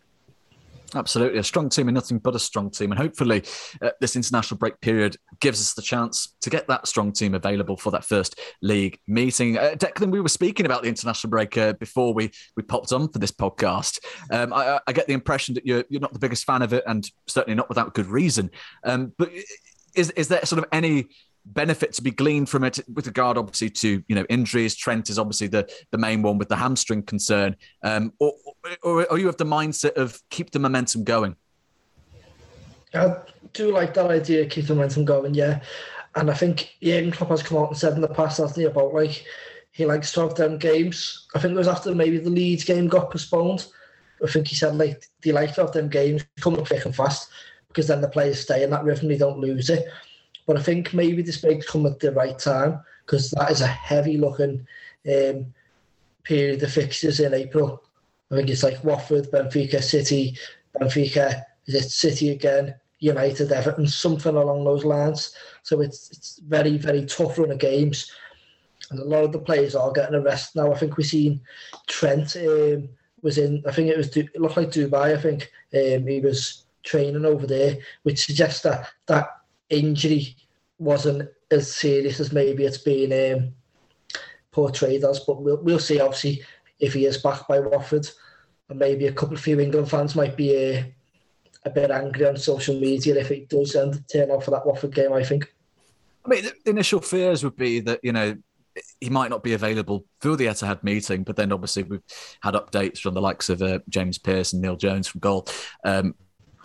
Absolutely, 0.95 1.39
a 1.39 1.43
strong 1.43 1.69
team 1.69 1.87
and 1.87 1.95
nothing 1.95 2.19
but 2.19 2.35
a 2.35 2.39
strong 2.39 2.69
team, 2.69 2.91
and 2.91 2.99
hopefully, 2.99 3.43
uh, 3.81 3.89
this 3.99 4.15
international 4.15 4.57
break 4.57 4.79
period 4.81 5.15
gives 5.39 5.59
us 5.59 5.73
the 5.73 5.81
chance 5.81 6.35
to 6.41 6.49
get 6.49 6.67
that 6.67 6.87
strong 6.87 7.11
team 7.11 7.33
available 7.33 7.77
for 7.77 7.91
that 7.91 8.05
first 8.05 8.39
league 8.61 8.99
meeting. 9.07 9.57
Uh, 9.57 9.75
Declan, 9.75 10.11
we 10.11 10.21
were 10.21 10.29
speaking 10.29 10.65
about 10.65 10.83
the 10.83 10.89
international 10.89 11.31
break 11.31 11.57
uh, 11.57 11.73
before 11.73 12.13
we 12.13 12.31
we 12.55 12.63
popped 12.63 12.91
on 12.91 13.09
for 13.09 13.19
this 13.19 13.31
podcast. 13.31 13.99
Um, 14.31 14.53
I, 14.53 14.79
I, 14.85 14.93
get 14.93 15.07
the 15.07 15.13
impression 15.13 15.55
that 15.55 15.65
you're 15.65 15.83
you're 15.89 16.01
not 16.01 16.13
the 16.13 16.19
biggest 16.19 16.45
fan 16.45 16.61
of 16.61 16.73
it, 16.73 16.83
and 16.85 17.09
certainly 17.27 17.55
not 17.55 17.69
without 17.69 17.93
good 17.93 18.07
reason. 18.07 18.51
Um, 18.83 19.13
but 19.17 19.31
is 19.95 20.11
is 20.11 20.27
there 20.27 20.45
sort 20.45 20.59
of 20.59 20.69
any 20.71 21.07
benefit 21.45 21.93
to 21.93 22.01
be 22.01 22.11
gleaned 22.11 22.49
from 22.49 22.63
it 22.63 22.79
with 22.93 23.05
regard 23.05 23.37
obviously 23.37 23.69
to 23.69 24.03
you 24.07 24.15
know 24.15 24.25
injuries. 24.29 24.75
Trent 24.75 25.09
is 25.09 25.19
obviously 25.19 25.47
the 25.47 25.69
the 25.91 25.97
main 25.97 26.21
one 26.21 26.37
with 26.37 26.49
the 26.49 26.55
hamstring 26.55 27.03
concern. 27.03 27.55
Um 27.83 28.13
or, 28.19 28.33
or, 28.81 29.05
or 29.11 29.17
you 29.17 29.27
have 29.27 29.37
the 29.37 29.45
mindset 29.45 29.93
of 29.93 30.21
keep 30.29 30.51
the 30.51 30.59
momentum 30.59 31.03
going? 31.03 31.35
I 32.93 33.17
do 33.53 33.71
like 33.71 33.93
that 33.95 34.09
idea 34.09 34.45
keep 34.45 34.67
the 34.67 34.75
momentum 34.75 35.05
going 35.05 35.33
yeah. 35.33 35.61
And 36.15 36.29
i 36.29 36.33
think 36.33 36.75
Jurgen 36.81 37.11
Klopp 37.11 37.31
has 37.31 37.43
come 37.43 37.57
out 37.57 37.69
and 37.69 37.77
said 37.77 37.93
in 37.93 38.01
the 38.01 38.07
past 38.07 38.37
hasn't 38.37 38.57
he 38.57 38.65
about 38.65 38.93
like 38.93 39.25
he 39.71 39.85
likes 39.85 40.11
to 40.13 40.21
have 40.21 40.35
them 40.35 40.59
games. 40.59 41.27
I 41.33 41.39
think 41.39 41.55
it 41.55 41.57
was 41.57 41.67
after 41.67 41.95
maybe 41.95 42.19
the 42.19 42.29
Leeds 42.29 42.63
game 42.63 42.87
got 42.87 43.09
postponed. 43.09 43.65
I 44.23 44.27
think 44.27 44.47
he 44.47 44.55
said 44.55 44.75
like 44.75 45.03
they 45.23 45.31
like 45.31 45.55
to 45.55 45.61
have 45.61 45.71
them 45.71 45.89
games 45.89 46.23
coming 46.39 46.61
up 46.61 46.67
thick 46.67 46.85
and 46.85 46.95
fast 46.95 47.29
because 47.67 47.87
then 47.87 47.99
the 47.99 48.07
players 48.07 48.39
stay 48.39 48.63
in 48.63 48.69
that 48.69 48.83
rhythm 48.83 49.07
they 49.07 49.17
don't 49.17 49.39
lose 49.39 49.69
it 49.69 49.87
but 50.45 50.57
I 50.57 50.61
think 50.61 50.93
maybe 50.93 51.21
this 51.21 51.37
break's 51.41 51.69
come 51.69 51.85
at 51.85 51.99
the 51.99 52.11
right 52.11 52.37
time 52.37 52.79
because 53.05 53.31
that 53.31 53.51
is 53.51 53.61
a 53.61 53.67
heavy 53.67 54.17
looking 54.17 54.65
um, 55.11 55.53
period 56.23 56.63
of 56.63 56.71
fixtures 56.71 57.19
in 57.19 57.33
April. 57.33 57.83
I 58.31 58.35
think 58.35 58.49
it's 58.49 58.63
like 58.63 58.83
Watford, 58.83 59.31
Benfica, 59.31 59.81
City, 59.81 60.37
Benfica, 60.79 61.43
is 61.67 61.75
it 61.75 61.89
City 61.89 62.29
again, 62.31 62.75
United, 62.99 63.51
Everton, 63.51 63.87
something 63.87 64.35
along 64.35 64.63
those 64.63 64.85
lines. 64.85 65.35
So 65.63 65.81
it's 65.81 66.09
it's 66.11 66.39
very, 66.39 66.77
very 66.77 67.05
tough 67.05 67.37
run 67.37 67.51
of 67.51 67.59
games. 67.59 68.11
And 68.89 68.99
a 68.99 69.05
lot 69.05 69.23
of 69.23 69.31
the 69.31 69.39
players 69.39 69.75
are 69.75 69.91
getting 69.91 70.15
a 70.15 70.21
rest 70.21 70.55
now. 70.55 70.71
I 70.71 70.77
think 70.77 70.97
we've 70.97 71.05
seen 71.05 71.41
Trent 71.87 72.35
um, 72.37 72.89
was 73.21 73.37
in, 73.37 73.63
I 73.67 73.71
think 73.71 73.89
it 73.89 73.97
was, 73.97 74.15
it 74.15 74.39
looked 74.39 74.57
like 74.57 74.69
Dubai, 74.69 75.17
I 75.17 75.21
think. 75.21 75.51
Um, 75.73 76.05
he 76.07 76.19
was 76.19 76.65
training 76.83 77.25
over 77.25 77.47
there, 77.47 77.77
which 78.03 78.25
suggests 78.25 78.61
that 78.61 78.89
that 79.07 79.29
injury 79.69 80.35
wasn't 80.77 81.29
as 81.51 81.73
serious 81.73 82.19
as 82.19 82.31
maybe 82.31 82.65
it's 82.65 82.77
been 82.77 83.35
um, 83.35 83.53
portrayed 84.51 85.03
as. 85.03 85.19
But 85.21 85.41
we'll 85.41 85.61
we'll 85.61 85.79
see. 85.79 85.99
Obviously, 85.99 86.43
if 86.79 86.93
he 86.93 87.05
is 87.05 87.17
back 87.17 87.47
by 87.47 87.59
Watford, 87.59 88.07
and 88.69 88.79
maybe 88.79 89.07
a 89.07 89.13
couple 89.13 89.35
of 89.35 89.41
few 89.41 89.59
England 89.59 89.89
fans 89.89 90.15
might 90.15 90.35
be 90.35 90.75
uh, 90.75 90.83
a 91.65 91.69
bit 91.69 91.91
angry 91.91 92.25
on 92.25 92.37
social 92.37 92.79
media 92.79 93.15
if 93.15 93.31
it 93.31 93.49
does 93.49 93.75
end 93.75 94.03
turn 94.11 94.31
out 94.31 94.43
for 94.43 94.51
that 94.51 94.65
Watford 94.65 94.95
game. 94.95 95.13
I 95.13 95.23
think. 95.23 95.53
I 96.25 96.29
mean, 96.29 96.43
the 96.43 96.69
initial 96.69 97.01
fears 97.01 97.43
would 97.43 97.57
be 97.57 97.79
that 97.81 97.99
you 98.03 98.13
know 98.13 98.37
he 98.99 99.09
might 99.09 99.29
not 99.29 99.43
be 99.43 99.53
available 99.53 100.05
for 100.19 100.35
the 100.35 100.45
Etihad 100.45 100.83
meeting, 100.83 101.23
but 101.23 101.35
then 101.35 101.51
obviously 101.51 101.83
we've 101.83 102.03
had 102.41 102.55
updates 102.55 102.99
from 102.99 103.13
the 103.13 103.21
likes 103.21 103.49
of 103.49 103.61
uh, 103.61 103.79
James 103.89 104.17
Pearce 104.17 104.53
and 104.53 104.61
Neil 104.61 104.75
Jones 104.75 105.07
from 105.07 105.19
Goal, 105.19 105.47
um, 105.83 106.15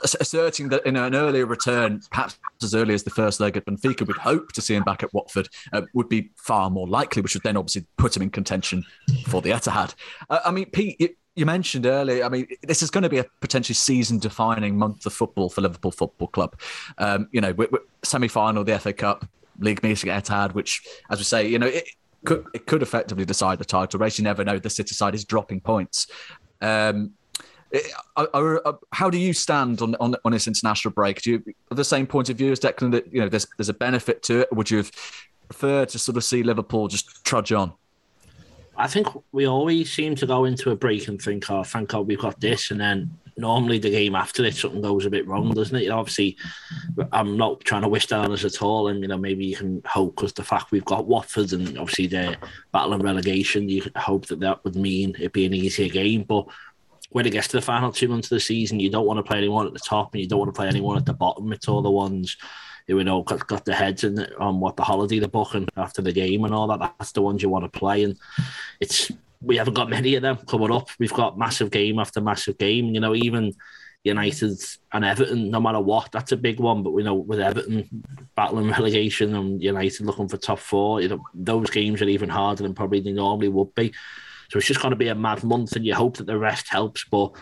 asserting 0.03 0.69
that 0.71 0.87
in 0.87 0.97
an 0.97 1.15
earlier 1.15 1.47
return, 1.47 2.01
perhaps 2.11 2.39
as 2.63 2.75
early 2.75 2.95
as 2.95 3.03
the 3.03 3.11
first 3.11 3.41
leg 3.41 3.57
at 3.57 3.67
Benfica, 3.67 4.07
we'd 4.07 4.17
hope 4.17 4.53
to 4.53 4.61
see 4.61 4.75
him 4.75 4.85
back 4.85 5.03
at 5.03 5.13
Watford, 5.13 5.49
uh, 5.73 5.83
would 5.95 6.09
be 6.09 6.31
far 6.37 6.71
more 6.71 6.89
likely, 6.89 7.23
which 7.23 7.35
would 7.35 7.43
then 7.43 7.57
obviously 7.57 7.87
put 7.97 8.17
him 8.17 8.23
in 8.23 8.31
contention 8.31 8.85
for 9.27 9.43
the 9.43 9.51
Etihad. 9.51 9.95
Uh, 10.31 10.41
I 10.45 10.51
mean, 10.51 10.67
Pete, 10.67 11.17
you, 11.35 11.47
mentioned 11.47 11.87
earlier, 11.87 12.25
I 12.25 12.29
mean, 12.29 12.49
this 12.63 12.83
is 12.83 12.91
going 12.91 13.03
to 13.03 13.09
be 13.09 13.19
a 13.19 13.27
potentially 13.41 13.75
season 13.75 14.19
defining 14.19 14.77
month 14.77 15.07
of 15.07 15.13
football 15.13 15.49
for 15.49 15.61
Liverpool 15.61 15.93
Football 15.93 16.29
Club. 16.29 16.59
Um, 16.99 17.29
you 17.33 17.41
know, 17.41 17.55
semi 18.03 18.29
final, 18.29 18.65
the 18.65 18.79
FA 18.79 18.93
Cup, 18.93 19.25
league 19.61 19.83
meeting 19.83 20.11
at 20.11 20.25
Etihad, 20.25 20.55
which, 20.55 20.83
as 21.11 21.19
we 21.19 21.25
say, 21.25 21.49
you 21.49 21.59
know, 21.59 21.67
it, 21.67 21.89
could, 22.25 22.45
it 22.55 22.67
could 22.67 22.83
effectively 22.83 23.25
decide 23.25 23.59
the 23.59 23.65
title 23.65 24.01
race. 24.01 24.19
You 24.19 24.25
never 24.25 24.45
know. 24.45 24.59
The 24.59 24.71
City 24.71 24.95
side 24.95 25.15
is 25.15 25.25
dropping 25.25 25.61
points. 25.61 26.09
Um, 26.61 27.13
uh, 28.17 28.27
uh, 28.35 28.73
how 28.93 29.11
do 29.11 29.19
you 29.19 29.33
stand 29.33 29.83
on, 29.83 29.95
on 29.97 30.15
on 30.25 30.33
this 30.33 30.47
international 30.47 30.93
break? 30.93 31.23
Do 31.23 31.31
you 31.31 31.55
the 31.71 31.85
same 31.85 32.07
point 32.07 32.31
of 32.31 32.37
view 32.37 32.53
as 32.53 32.61
Declan 32.61 32.93
that 32.93 33.13
you 33.13 33.21
know 33.21 33.29
there's 33.29 33.47
there's 33.57 33.69
a 33.69 33.75
benefit 33.75 34.23
to 34.25 34.41
it? 34.41 34.53
Would 34.53 34.71
you 34.71 34.79
have 34.79 34.91
preferred 35.49 35.89
to 35.91 35.99
sort 35.99 36.17
of 36.17 36.25
see 36.25 36.43
Liverpool 36.43 36.89
just 36.89 37.25
trudge 37.25 37.53
on? 37.53 37.73
I 38.77 38.87
think 38.87 39.09
we 39.33 39.47
always 39.47 39.93
seem 39.93 40.15
to 40.17 40.27
go 40.27 40.45
into 40.45 40.71
a 40.71 40.77
break 40.77 41.09
and 41.09 41.21
think, 41.21 41.51
"Oh, 41.51 41.65
thank 41.65 41.91
God 41.91 42.07
we've 42.07 42.19
got 42.19 42.41
this," 42.41 42.71
and 42.71 42.81
then 42.81 43.11
normally 43.39 43.79
the 43.79 43.91
game 43.91 44.15
after 44.15 44.45
it 44.45 44.55
something 44.55 44.81
goes 44.81 45.07
a 45.07 45.11
bit 45.11 45.27
wrong, 45.27 45.53
doesn't 45.53 45.77
it? 45.77 45.91
Obviously, 45.91 46.37
I'm 47.13 47.37
not 47.37 47.61
trying 47.61 47.83
to 47.83 47.89
wish 47.89 48.07
down 48.07 48.33
us 48.33 48.45
at 48.45 48.63
all, 48.63 48.89
and 48.89 49.01
you 49.01 49.09
know 49.09 49.19
maybe 49.19 49.47
you 49.47 49.57
can 49.57 49.83
hope 49.85 50.17
because 50.17 50.33
the 50.33 50.45
fact 50.45 50.73
we've 50.73 50.85
got 50.85 51.07
Watford 51.07 51.53
and 51.53 51.79
obviously 51.79 52.07
they're 52.07 52.37
battling 52.73 53.03
relegation, 53.03 53.69
you 53.69 53.83
hope 53.97 54.27
that 54.27 54.41
that 54.41 54.63
would 54.65 54.77
mean 54.77 55.15
it 55.19 55.33
be 55.33 55.47
an 55.47 55.55
easier 55.55 55.89
game, 55.89 56.25
but 56.25 56.47
when 57.11 57.27
it 57.27 57.31
gets 57.31 57.49
to 57.49 57.57
the 57.57 57.63
final 57.63 57.93
two 57.93 58.09
months 58.09 58.31
of 58.31 58.37
the 58.37 58.41
season, 58.41 58.81
you 58.81 58.91
don't 58.91 59.07
want 59.07 59.19
to 59.19 59.23
play 59.23 59.39
anyone 59.39 59.67
at 59.67 59.73
the 59.73 59.79
top 59.79 60.13
and 60.13 60.21
you 60.21 60.29
don't 60.29 60.39
want 60.39 60.55
to 60.55 60.59
play 60.59 60.69
anyone 60.69 60.97
at 60.97 61.07
the 61.07 61.15
bottom. 61.15 61.53
It's 61.53 61.69
all 61.69 61.83
the 61.83 61.91
ones 61.91 62.37
who 62.87 62.99
you 62.99 63.05
know 63.05 63.23
got, 63.23 63.47
got 63.47 63.65
their 63.65 63.75
heads 63.75 64.05
in 64.05 64.19
on 64.39 64.61
what 64.61 64.77
the 64.77 64.85
holiday 64.85 65.19
they're 65.19 65.29
booking 65.29 65.69
after 65.77 66.03
the 66.03 66.13
game 66.13 66.45
and 66.45 66.55
all 66.55 66.67
that. 66.69 66.81
That's 66.81 67.13
the 67.13 67.23
ones 67.23 67.43
you 67.43 67.49
want 67.49 67.71
to 67.71 67.79
play, 67.79 68.05
and 68.05 68.17
it's 68.81 69.11
we 69.41 69.57
haven't 69.57 69.75
got 69.75 69.91
many 69.91 70.15
of 70.17 70.23
them 70.23 70.37
coming 70.49 70.73
up. 70.73 70.89
We've 70.99 71.13
got 71.13 71.39
massive 71.39 71.71
game 71.71 71.99
after 71.99 72.21
massive 72.21 72.59
game. 72.59 72.95
You 72.95 73.01
know, 73.01 73.15
even 73.15 73.55
United 74.05 74.59
and 74.93 75.05
Everton, 75.05 75.51
no 75.51 75.61
matter 75.61 75.81
what, 75.81 76.11
that's 76.13 76.33
a 76.33 76.37
big 76.37 76.61
one. 76.61 76.83
But 76.83 76.93
we 76.93 77.03
know 77.03 77.15
with 77.15 77.41
Everton 77.41 78.03
battling 78.35 78.71
relegation 78.71 79.35
and 79.35 79.63
United 79.63 80.07
looking 80.07 80.29
for 80.29 80.37
top 80.37 80.59
four, 80.59 81.01
you 81.01 81.09
know, 81.09 81.25
those 81.35 81.71
games 81.71 82.03
are 82.03 82.09
even 82.09 82.29
harder 82.29 82.63
than 82.63 82.75
probably 82.75 83.01
they 83.01 83.13
normally 83.13 83.49
would 83.49 83.75
be. 83.75 83.93
So 84.49 84.59
it's 84.59 84.67
just 84.67 84.81
going 84.81 84.91
to 84.91 84.97
be 84.97 85.09
a 85.09 85.15
mad 85.15 85.45
month, 85.45 85.77
and 85.77 85.85
you 85.85 85.95
hope 85.95 86.17
that 86.17 86.27
the 86.27 86.39
rest 86.39 86.69
helps. 86.69 87.05
But 87.05 87.33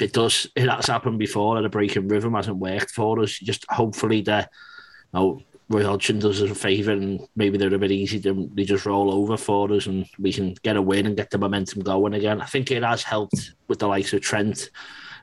it 0.00 0.12
does. 0.12 0.46
It 0.56 0.68
has 0.68 0.86
happened 0.86 1.18
before, 1.18 1.56
and 1.56 1.66
a 1.66 1.68
breaking 1.68 2.08
rhythm 2.08 2.34
hasn't 2.34 2.56
worked 2.56 2.90
for 2.90 3.20
us. 3.20 3.38
Just 3.38 3.64
hopefully 3.68 4.22
that, 4.22 4.50
you 5.14 5.20
know, 5.20 5.42
Roy 5.68 5.84
Hodgson 5.84 6.18
does 6.18 6.42
us 6.42 6.50
a 6.50 6.54
favour, 6.54 6.92
and 6.92 7.20
maybe 7.36 7.58
they're 7.58 7.74
a 7.74 7.78
bit 7.78 7.92
easy. 7.92 8.20
To, 8.20 8.50
they 8.54 8.64
just 8.64 8.86
roll 8.86 9.12
over 9.12 9.36
for 9.36 9.72
us, 9.72 9.86
and 9.86 10.06
we 10.18 10.32
can 10.32 10.54
get 10.62 10.76
a 10.76 10.82
win 10.82 11.06
and 11.06 11.16
get 11.16 11.30
the 11.30 11.38
momentum 11.38 11.82
going 11.82 12.14
again. 12.14 12.40
I 12.40 12.46
think 12.46 12.70
it 12.70 12.82
has 12.82 13.02
helped 13.02 13.52
with 13.68 13.78
the 13.78 13.88
likes 13.88 14.12
of 14.12 14.20
Trent. 14.20 14.70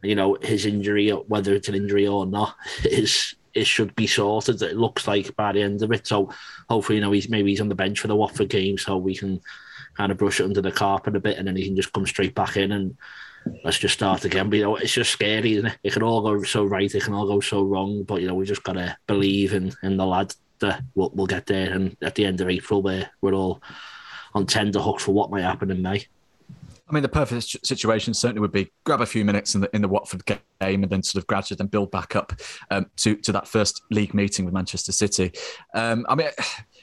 You 0.01 0.15
know, 0.15 0.37
his 0.41 0.65
injury, 0.65 1.09
whether 1.09 1.53
it's 1.53 1.67
an 1.67 1.75
injury 1.75 2.07
or 2.07 2.25
not, 2.25 2.55
is 2.85 3.35
it 3.53 3.67
should 3.67 3.93
be 3.95 4.07
sorted. 4.07 4.61
It 4.61 4.77
looks 4.77 5.07
like 5.07 5.35
by 5.35 5.51
the 5.51 5.61
end 5.61 5.81
of 5.81 5.91
it. 5.91 6.07
So 6.07 6.31
hopefully, 6.69 6.97
you 6.97 7.01
know, 7.01 7.11
he's 7.11 7.29
maybe 7.29 7.49
he's 7.49 7.61
on 7.61 7.69
the 7.69 7.75
bench 7.75 7.99
for 7.99 8.07
the 8.07 8.15
Watford 8.15 8.49
game, 8.49 8.77
so 8.77 8.97
we 8.97 9.15
can 9.15 9.41
kind 9.99 10.13
of 10.13 10.17
brush 10.17 10.39
it 10.39 10.45
under 10.45 10.61
the 10.61 10.71
carpet 10.71 11.17
a 11.17 11.19
bit, 11.19 11.37
and 11.37 11.45
then 11.45 11.57
he 11.57 11.65
can 11.65 11.75
just 11.75 11.91
come 11.91 12.05
straight 12.05 12.33
back 12.33 12.55
in 12.55 12.71
and 12.71 12.95
let's 13.65 13.77
just 13.77 13.95
start 13.95 14.23
again. 14.23 14.49
But 14.49 14.55
you 14.57 14.63
know, 14.63 14.77
it's 14.77 14.93
just 14.93 15.11
scary, 15.11 15.55
isn't 15.55 15.65
it? 15.65 15.77
It 15.83 15.91
can 15.91 16.03
all 16.03 16.21
go 16.21 16.41
so 16.43 16.63
right, 16.63 16.93
it 16.93 17.03
can 17.03 17.13
all 17.13 17.27
go 17.27 17.41
so 17.41 17.63
wrong. 17.63 18.03
But 18.03 18.21
you 18.21 18.27
know, 18.27 18.35
we 18.35 18.45
just 18.45 18.63
gotta 18.63 18.97
believe 19.07 19.53
in 19.53 19.73
in 19.83 19.97
the 19.97 20.05
lad 20.05 20.33
that 20.59 20.83
we'll, 20.95 21.11
we'll 21.13 21.27
get 21.27 21.47
there. 21.47 21.73
And 21.73 21.97
at 22.01 22.15
the 22.15 22.25
end 22.25 22.39
of 22.39 22.47
April, 22.47 22.81
we're 22.81 23.09
we're 23.19 23.33
all 23.33 23.61
on 24.33 24.45
tender 24.45 24.79
hooks 24.79 25.03
for 25.03 25.11
what 25.11 25.31
might 25.31 25.41
happen 25.41 25.69
in 25.69 25.81
May. 25.81 26.05
I 26.89 26.93
mean, 26.93 27.03
the 27.03 27.09
perfect 27.09 27.67
situation 27.67 28.13
certainly 28.13 28.39
would 28.39 28.53
be 28.53 28.71
grab 28.85 29.01
a 29.01 29.05
few 29.05 29.25
minutes 29.25 29.53
in 29.53 29.59
the 29.59 29.75
in 29.75 29.81
the 29.81 29.89
Watford 29.89 30.23
game 30.25 30.39
and 30.61 30.89
then 30.89 31.03
sort 31.03 31.21
of 31.21 31.27
gradually 31.27 31.57
then 31.57 31.67
build 31.67 31.91
back 31.91 32.15
up 32.15 32.31
um, 32.71 32.85
to 32.97 33.17
to 33.17 33.33
that 33.33 33.49
first 33.49 33.81
league 33.91 34.13
meeting 34.13 34.45
with 34.45 34.53
Manchester 34.53 34.93
City. 34.93 35.33
Um, 35.73 36.05
I 36.07 36.15
mean, 36.15 36.29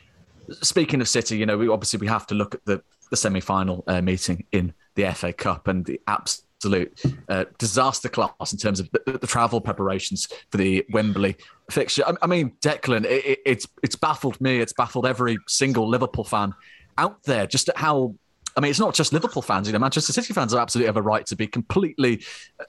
speaking 0.63 1.01
of 1.01 1.09
City, 1.09 1.39
you 1.39 1.47
know, 1.47 1.57
we 1.57 1.69
obviously 1.69 1.99
we 1.99 2.09
have 2.09 2.27
to 2.27 2.35
look 2.35 2.55
at 2.55 2.65
the 2.67 2.83
the 3.11 3.17
semi-final 3.17 3.85
uh, 3.87 4.01
meeting 4.01 4.45
in 4.53 4.73
the 4.95 5.11
FA 5.13 5.33
Cup 5.33 5.69
and 5.69 5.85
the 5.85 6.01
absolute 6.07 7.01
uh, 7.29 7.45
disaster 7.59 8.09
class 8.09 8.53
in 8.53 8.59
terms 8.59 8.81
of 8.81 8.91
the, 8.91 9.19
the, 9.21 9.27
travel 9.27 9.61
preparations 9.61 10.27
for 10.51 10.57
the 10.57 10.85
Wembley 10.91 11.37
fixture. 11.71 12.03
I, 12.07 12.15
I 12.23 12.27
mean, 12.27 12.53
Declan, 12.61 13.05
it, 13.05 13.41
it's 13.45 13.67
it's 13.83 13.97
baffled 13.97 14.41
me. 14.41 14.61
It's 14.61 14.73
baffled 14.73 15.07
every 15.07 15.39
single 15.47 15.89
Liverpool 15.89 16.25
fan 16.25 16.55
out 16.99 17.23
there 17.25 17.47
just 17.47 17.69
at 17.69 17.77
how 17.77 18.15
I 18.57 18.61
mean, 18.61 18.71
it's 18.71 18.81
not 18.81 18.95
just 18.95 19.13
Liverpool 19.13 19.43
fans. 19.43 19.67
You 19.67 19.75
know, 19.75 19.79
Manchester 19.79 20.15
City 20.15 20.33
fans 20.33 20.55
are 20.55 20.61
absolutely 20.61 20.87
have 20.87 20.97
a 20.97 21.03
right 21.03 21.27
to 21.27 21.37
be 21.37 21.47
completely 21.47 22.25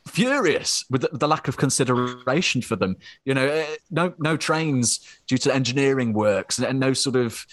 furious 0.06 0.84
with 0.89 1.01
the, 1.01 1.10
the, 1.13 1.27
lack 1.27 1.48
of 1.48 1.56
consideration 1.56 2.62
for 2.62 2.75
them. 2.75 2.98
You 3.24 3.34
know, 3.34 3.48
eh, 3.48 3.77
no 3.89 4.13
no 4.17 4.36
trains 4.36 5.00
due 5.27 5.38
to 5.39 5.53
engineering 5.53 6.12
works 6.12 6.58
and, 6.58 6.67
and 6.67 6.79
no 6.79 6.94
sort 6.94 7.15
of. 7.15 7.46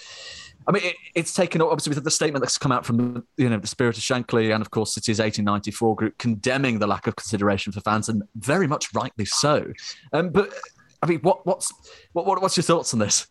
I 0.67 0.73
mean, 0.73 0.83
it, 0.85 0.97
it's 1.15 1.35
taken 1.35 1.61
obviously 1.61 1.95
with 1.95 2.05
the 2.05 2.11
statement 2.11 2.43
that's 2.43 2.59
come 2.59 2.73
out 2.73 2.87
from 2.87 3.27
you 3.37 3.49
know 3.49 3.59
the 3.59 3.67
Spirit 3.67 3.97
of 3.97 4.03
Shankly 4.03 4.55
and 4.55 4.63
of 4.63 4.71
course 4.71 4.95
City's 4.95 5.19
1894 5.19 5.97
group 5.97 6.19
condemning 6.19 6.79
the 6.79 6.87
lack 6.87 7.07
of 7.07 7.17
consideration 7.17 7.73
for 7.73 7.81
fans 7.81 8.09
and 8.09 8.23
very 8.37 8.67
much 8.67 8.93
rightly 8.95 9.25
so. 9.25 9.73
Um, 10.13 10.31
but 10.31 10.53
I 11.03 11.07
mean, 11.07 11.21
what 11.21 11.45
what's 11.47 11.73
what, 12.13 12.27
what 12.27 12.41
what's 12.41 12.57
your 12.57 12.65
thoughts 12.65 12.95
on 12.95 13.01
this? 13.01 13.27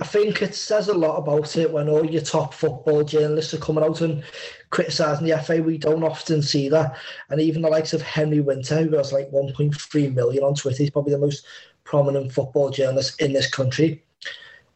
I 0.00 0.04
think 0.04 0.42
it 0.42 0.54
says 0.54 0.88
a 0.88 0.94
lot 0.94 1.16
about 1.16 1.56
it 1.56 1.72
when 1.72 1.88
all 1.88 2.04
your 2.04 2.20
top 2.20 2.52
football 2.52 3.04
journalists 3.04 3.54
are 3.54 3.58
coming 3.58 3.82
out 3.82 4.02
and 4.02 4.22
criticising 4.68 5.26
the 5.26 5.38
FA. 5.38 5.62
We 5.62 5.78
don't 5.78 6.04
often 6.04 6.42
see 6.42 6.68
that. 6.68 6.96
And 7.30 7.40
even 7.40 7.62
the 7.62 7.68
likes 7.68 7.94
of 7.94 8.02
Henry 8.02 8.40
Winter, 8.40 8.82
who 8.82 8.96
has 8.96 9.12
like 9.12 9.30
1.3 9.30 10.14
million 10.14 10.44
on 10.44 10.54
Twitter, 10.54 10.82
he's 10.82 10.90
probably 10.90 11.12
the 11.12 11.18
most 11.18 11.46
prominent 11.84 12.32
football 12.32 12.70
journalist 12.70 13.20
in 13.20 13.32
this 13.32 13.48
country. 13.48 14.04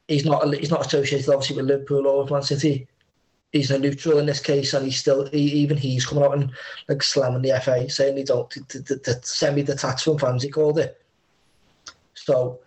He's 0.08 0.24
not 0.24 0.52
he's 0.54 0.70
not 0.70 0.86
associated 0.86 1.28
obviously 1.28 1.56
with 1.56 1.66
Liverpool 1.66 2.06
or 2.06 2.22
with 2.22 2.32
Man 2.32 2.42
City. 2.42 2.86
He's 3.52 3.70
a 3.70 3.78
neutral 3.78 4.18
in 4.18 4.26
this 4.26 4.40
case, 4.40 4.74
and 4.74 4.84
he's 4.84 4.98
still 4.98 5.26
he, 5.26 5.38
even 5.38 5.76
he's 5.76 6.04
coming 6.04 6.24
out 6.24 6.34
and 6.34 6.50
like 6.88 7.02
slamming 7.02 7.42
the 7.42 7.58
FA, 7.62 7.88
saying 7.88 8.16
they 8.16 8.24
don't 8.24 8.50
the, 8.50 8.78
the, 8.80 8.96
the 8.96 9.20
semi-detached 9.22 10.04
from 10.04 10.18
fans. 10.18 10.42
He 10.42 10.50
called 10.50 10.78
it. 10.78 11.00
So 12.14 12.60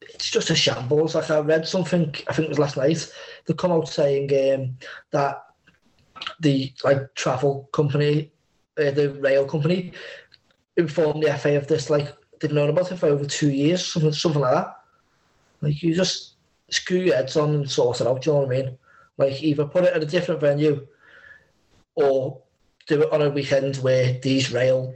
it's 0.00 0.30
just 0.30 0.50
a 0.50 0.54
shambles. 0.54 1.14
Like 1.14 1.30
I 1.30 1.38
read 1.40 1.66
something, 1.66 2.14
I 2.28 2.32
think 2.32 2.46
it 2.46 2.48
was 2.50 2.58
last 2.58 2.76
night, 2.76 3.12
they 3.46 3.54
come 3.54 3.72
out 3.72 3.88
saying 3.88 4.30
um, 4.54 4.76
that 5.10 5.42
the 6.40 6.72
like 6.84 7.14
travel 7.14 7.68
company, 7.72 8.30
uh, 8.78 8.90
the 8.90 9.14
rail 9.20 9.46
company, 9.46 9.92
informed 10.76 11.22
the 11.22 11.32
FA 11.34 11.56
of 11.56 11.66
this. 11.66 11.90
Like 11.90 12.12
they've 12.40 12.52
known 12.52 12.70
about 12.70 12.92
it 12.92 12.96
for 12.96 13.06
over 13.06 13.24
two 13.24 13.50
years, 13.50 13.84
something 13.84 14.12
something 14.12 14.42
like 14.42 14.54
that. 14.54 14.76
Like 15.60 15.82
you 15.82 15.94
just 15.94 16.31
screw 16.72 16.98
your 16.98 17.16
heads 17.16 17.36
on 17.36 17.54
and 17.54 17.70
sort 17.70 18.00
it 18.00 18.06
out. 18.06 18.22
Do 18.22 18.30
you 18.30 18.34
know 18.34 18.42
what 18.42 18.56
I 18.56 18.62
mean? 18.62 18.78
Like 19.18 19.42
either 19.42 19.66
put 19.66 19.84
it 19.84 19.94
at 19.94 20.02
a 20.02 20.06
different 20.06 20.40
venue, 20.40 20.86
or 21.94 22.42
do 22.86 23.02
it 23.02 23.12
on 23.12 23.22
a 23.22 23.30
weekend 23.30 23.76
where 23.76 24.18
these 24.20 24.52
rail 24.52 24.94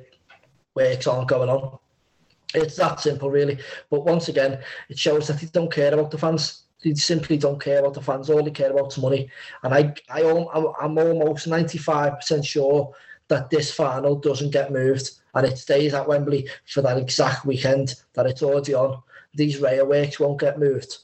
works 0.74 1.06
aren't 1.06 1.28
going 1.28 1.50
on. 1.50 1.78
It's 2.54 2.76
that 2.76 3.00
simple, 3.00 3.30
really. 3.30 3.58
But 3.90 4.04
once 4.04 4.28
again, 4.28 4.60
it 4.88 4.98
shows 4.98 5.28
that 5.28 5.40
they 5.40 5.46
don't 5.48 5.72
care 5.72 5.92
about 5.92 6.10
the 6.10 6.18
fans. 6.18 6.62
They 6.82 6.94
simply 6.94 7.36
don't 7.36 7.60
care 7.60 7.80
about 7.80 7.94
the 7.94 8.02
fans. 8.02 8.30
All 8.30 8.42
they 8.42 8.50
care 8.50 8.70
about 8.70 8.92
is 8.92 8.98
money. 8.98 9.28
And 9.62 9.74
I, 9.74 9.94
I, 10.08 10.22
I'm 10.80 10.98
almost 10.98 11.48
95% 11.48 12.44
sure 12.44 12.94
that 13.28 13.50
this 13.50 13.72
final 13.74 14.16
doesn't 14.16 14.50
get 14.50 14.72
moved 14.72 15.10
and 15.34 15.46
it 15.46 15.58
stays 15.58 15.94
at 15.94 16.08
Wembley 16.08 16.48
for 16.66 16.80
that 16.82 16.96
exact 16.96 17.44
weekend 17.44 17.94
that 18.14 18.26
it's 18.26 18.42
already 18.42 18.74
on. 18.74 19.02
These 19.34 19.60
railways 19.60 20.18
won't 20.18 20.40
get 20.40 20.58
moved, 20.58 20.98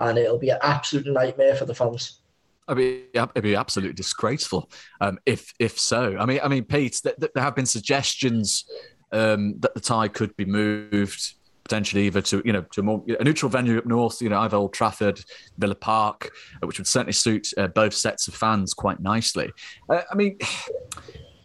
and 0.00 0.18
it'll 0.18 0.38
be 0.38 0.50
an 0.50 0.58
absolute 0.62 1.06
nightmare 1.06 1.54
for 1.54 1.64
the 1.64 1.74
fans. 1.74 2.20
I 2.66 2.74
mean, 2.74 3.02
it'd 3.14 3.42
be 3.42 3.56
absolutely 3.56 3.94
disgraceful 3.94 4.70
um, 5.00 5.18
if 5.26 5.52
if 5.58 5.78
so. 5.78 6.16
I 6.18 6.24
mean, 6.24 6.40
I 6.42 6.48
mean, 6.48 6.64
Pete, 6.64 7.00
there 7.02 7.30
have 7.36 7.56
been 7.56 7.66
suggestions 7.66 8.64
um, 9.12 9.58
that 9.60 9.74
the 9.74 9.80
tie 9.80 10.08
could 10.08 10.36
be 10.36 10.44
moved 10.44 11.34
potentially 11.64 12.06
either 12.06 12.20
to 12.20 12.42
you 12.44 12.52
know 12.52 12.62
to 12.62 12.80
a 12.80 12.82
more 12.82 13.04
a 13.20 13.24
neutral 13.24 13.50
venue 13.50 13.78
up 13.78 13.86
north, 13.86 14.22
you 14.22 14.28
know 14.28 14.40
either 14.40 14.56
Old 14.56 14.72
Trafford, 14.72 15.20
Villa 15.58 15.74
Park, 15.74 16.30
which 16.62 16.78
would 16.78 16.86
certainly 16.86 17.12
suit 17.12 17.48
uh, 17.58 17.66
both 17.68 17.94
sets 17.94 18.28
of 18.28 18.34
fans 18.34 18.72
quite 18.74 19.00
nicely. 19.00 19.52
Uh, 19.88 20.02
I 20.10 20.14
mean. 20.14 20.38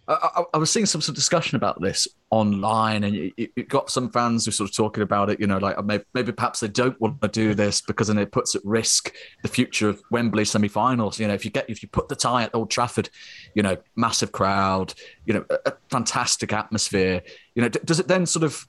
I, 0.08 0.44
I, 0.54 0.58
was 0.58 0.70
seeing 0.70 0.86
some 0.86 1.00
of 1.00 1.14
discussion 1.14 1.56
about 1.56 1.80
this 1.80 2.06
online, 2.30 3.02
and 3.02 3.14
you, 3.14 3.32
you, 3.36 3.64
got 3.64 3.90
some 3.90 4.08
fans 4.08 4.44
who 4.44 4.52
sort 4.52 4.70
of 4.70 4.76
talking 4.76 5.02
about 5.02 5.30
it. 5.30 5.40
You 5.40 5.48
know, 5.48 5.58
like 5.58 5.82
maybe, 5.84 6.04
maybe 6.14 6.32
perhaps 6.32 6.60
they 6.60 6.68
don't 6.68 7.00
want 7.00 7.20
to 7.22 7.28
do 7.28 7.54
this 7.54 7.80
because 7.80 8.06
then 8.06 8.18
it 8.18 8.30
puts 8.30 8.54
at 8.54 8.64
risk 8.64 9.12
the 9.42 9.48
future 9.48 9.88
of 9.88 10.00
Wembley 10.12 10.44
semi-finals. 10.44 11.18
You 11.18 11.26
know, 11.26 11.34
if 11.34 11.44
you 11.44 11.50
get 11.50 11.68
if 11.68 11.82
you 11.82 11.88
put 11.88 12.08
the 12.08 12.14
tie 12.14 12.44
at 12.44 12.54
Old 12.54 12.70
Trafford, 12.70 13.10
you 13.54 13.64
know, 13.64 13.76
massive 13.96 14.30
crowd, 14.30 14.94
you 15.24 15.34
know, 15.34 15.44
a, 15.50 15.70
a 15.70 15.72
fantastic 15.90 16.52
atmosphere. 16.52 17.22
You 17.56 17.62
know, 17.62 17.68
d- 17.68 17.80
does 17.84 17.98
it 17.98 18.06
then 18.06 18.26
sort 18.26 18.44
of 18.44 18.64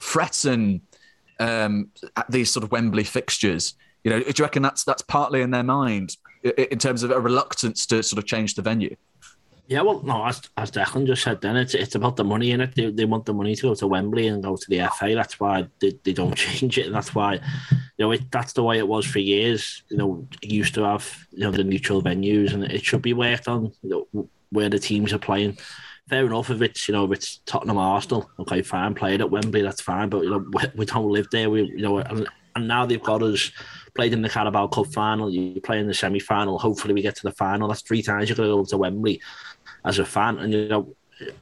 threaten 0.00 0.80
um, 1.38 1.90
these 2.30 2.50
sort 2.50 2.64
of 2.64 2.72
Wembley 2.72 3.04
fixtures? 3.04 3.74
You 4.04 4.10
know, 4.12 4.20
do 4.20 4.32
you 4.34 4.42
reckon 4.42 4.62
that's 4.62 4.84
that's 4.84 5.02
partly 5.02 5.42
in 5.42 5.50
their 5.50 5.64
mind 5.64 6.16
in 6.42 6.78
terms 6.78 7.02
of 7.02 7.10
a 7.10 7.20
reluctance 7.20 7.84
to 7.86 8.02
sort 8.02 8.18
of 8.18 8.24
change 8.24 8.54
the 8.54 8.62
venue? 8.62 8.96
Yeah, 9.68 9.82
well, 9.82 10.02
no, 10.02 10.24
as, 10.24 10.40
as 10.56 10.70
Declan 10.70 11.06
just 11.06 11.22
said, 11.22 11.42
then 11.42 11.54
it's 11.54 11.74
it's 11.74 11.94
about 11.94 12.16
the 12.16 12.24
money 12.24 12.52
in 12.52 12.62
it. 12.62 12.74
They, 12.74 12.90
they 12.90 13.04
want 13.04 13.26
the 13.26 13.34
money 13.34 13.54
to 13.54 13.62
go 13.62 13.74
to 13.74 13.86
Wembley 13.86 14.26
and 14.26 14.42
go 14.42 14.56
to 14.56 14.70
the 14.70 14.88
FA. 14.98 15.14
That's 15.14 15.38
why 15.38 15.68
they, 15.78 15.92
they 16.04 16.14
don't 16.14 16.34
change 16.36 16.78
it, 16.78 16.86
and 16.86 16.94
that's 16.94 17.14
why, 17.14 17.34
you 17.34 17.78
know, 17.98 18.12
it, 18.12 18.32
that's 18.32 18.54
the 18.54 18.62
way 18.62 18.78
it 18.78 18.88
was 18.88 19.04
for 19.04 19.18
years. 19.18 19.82
You 19.90 19.98
know, 19.98 20.26
it 20.40 20.50
used 20.50 20.72
to 20.74 20.84
have 20.84 21.26
you 21.32 21.40
know 21.40 21.50
the 21.50 21.64
neutral 21.64 22.02
venues, 22.02 22.54
and 22.54 22.64
it 22.64 22.82
should 22.82 23.02
be 23.02 23.12
worked 23.12 23.46
on. 23.46 23.70
You 23.82 24.08
know, 24.14 24.28
where 24.48 24.70
the 24.70 24.78
teams 24.78 25.12
are 25.12 25.18
playing. 25.18 25.58
Fair 26.08 26.24
enough 26.24 26.48
if 26.48 26.62
it's 26.62 26.88
you 26.88 26.94
know 26.94 27.04
if 27.04 27.12
it's 27.12 27.40
Tottenham 27.44 27.76
Arsenal, 27.76 28.30
okay, 28.38 28.62
fine, 28.62 28.94
play 28.94 29.16
it 29.16 29.20
at 29.20 29.30
Wembley, 29.30 29.60
that's 29.60 29.82
fine. 29.82 30.08
But 30.08 30.22
you 30.22 30.30
know 30.30 30.46
we, 30.50 30.62
we 30.76 30.86
don't 30.86 31.10
live 31.10 31.28
there. 31.30 31.50
We 31.50 31.64
you 31.64 31.82
know 31.82 31.98
and, 31.98 32.26
and 32.56 32.66
now 32.66 32.86
they've 32.86 33.02
got 33.02 33.22
us 33.22 33.50
played 33.94 34.12
in 34.12 34.22
the 34.22 34.28
Carabao 34.28 34.68
Cup 34.68 34.86
final. 34.86 35.28
You 35.28 35.60
play 35.60 35.78
in 35.78 35.88
the 35.88 35.92
semi 35.92 36.20
final. 36.20 36.58
Hopefully 36.58 36.94
we 36.94 37.02
get 37.02 37.16
to 37.16 37.24
the 37.24 37.32
final. 37.32 37.68
That's 37.68 37.82
three 37.82 38.00
times 38.00 38.28
you're 38.28 38.36
going 38.36 38.48
to 38.48 38.56
go 38.56 38.64
to 38.64 38.78
Wembley 38.78 39.20
as 39.88 39.98
a 39.98 40.04
fan. 40.04 40.38
And 40.38 40.52
you 40.52 40.68
know, 40.68 40.94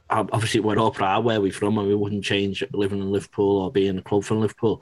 obviously 0.09 0.61
we're 0.61 0.79
all 0.79 0.91
proud 0.91 1.23
where 1.23 1.41
we're 1.41 1.51
from, 1.51 1.77
and 1.77 1.87
we 1.87 1.95
wouldn't 1.95 2.23
change 2.23 2.63
living 2.73 2.99
in 2.99 3.11
Liverpool 3.11 3.57
or 3.61 3.71
being 3.71 3.97
a 3.97 4.01
club 4.01 4.23
from 4.23 4.41
Liverpool. 4.41 4.81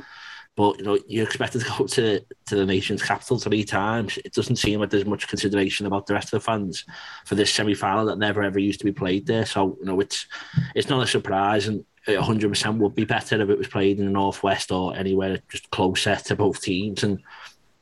But 0.55 0.77
you 0.77 0.85
know, 0.85 0.97
you're 1.07 1.25
expected 1.25 1.61
to 1.61 1.69
go 1.77 1.85
to 1.85 2.19
to 2.19 2.55
the 2.55 2.65
nation's 2.65 3.03
capital 3.03 3.39
three 3.39 3.63
times. 3.65 4.17
It 4.23 4.33
doesn't 4.33 4.55
seem 4.55 4.79
like 4.79 4.89
there's 4.89 5.05
much 5.05 5.27
consideration 5.27 5.85
about 5.85 6.05
the 6.05 6.13
rest 6.13 6.27
of 6.27 6.39
the 6.39 6.45
fans 6.45 6.85
for 7.25 7.35
this 7.35 7.53
semi 7.53 7.73
final 7.73 8.05
that 8.05 8.19
never 8.19 8.41
ever 8.41 8.59
used 8.59 8.79
to 8.79 8.85
be 8.85 8.93
played 8.93 9.25
there. 9.25 9.45
So 9.45 9.77
you 9.79 9.85
know, 9.85 9.99
it's 9.99 10.27
it's 10.75 10.89
not 10.89 11.03
a 11.03 11.07
surprise, 11.07 11.67
and 11.67 11.83
100% 12.07 12.77
would 12.77 12.95
be 12.95 13.05
better 13.05 13.41
if 13.41 13.49
it 13.49 13.57
was 13.57 13.67
played 13.67 13.99
in 13.99 14.05
the 14.05 14.11
northwest 14.11 14.71
or 14.71 14.95
anywhere 14.95 15.39
just 15.49 15.69
closer 15.71 16.15
to 16.15 16.35
both 16.35 16.61
teams. 16.61 17.03
And 17.03 17.19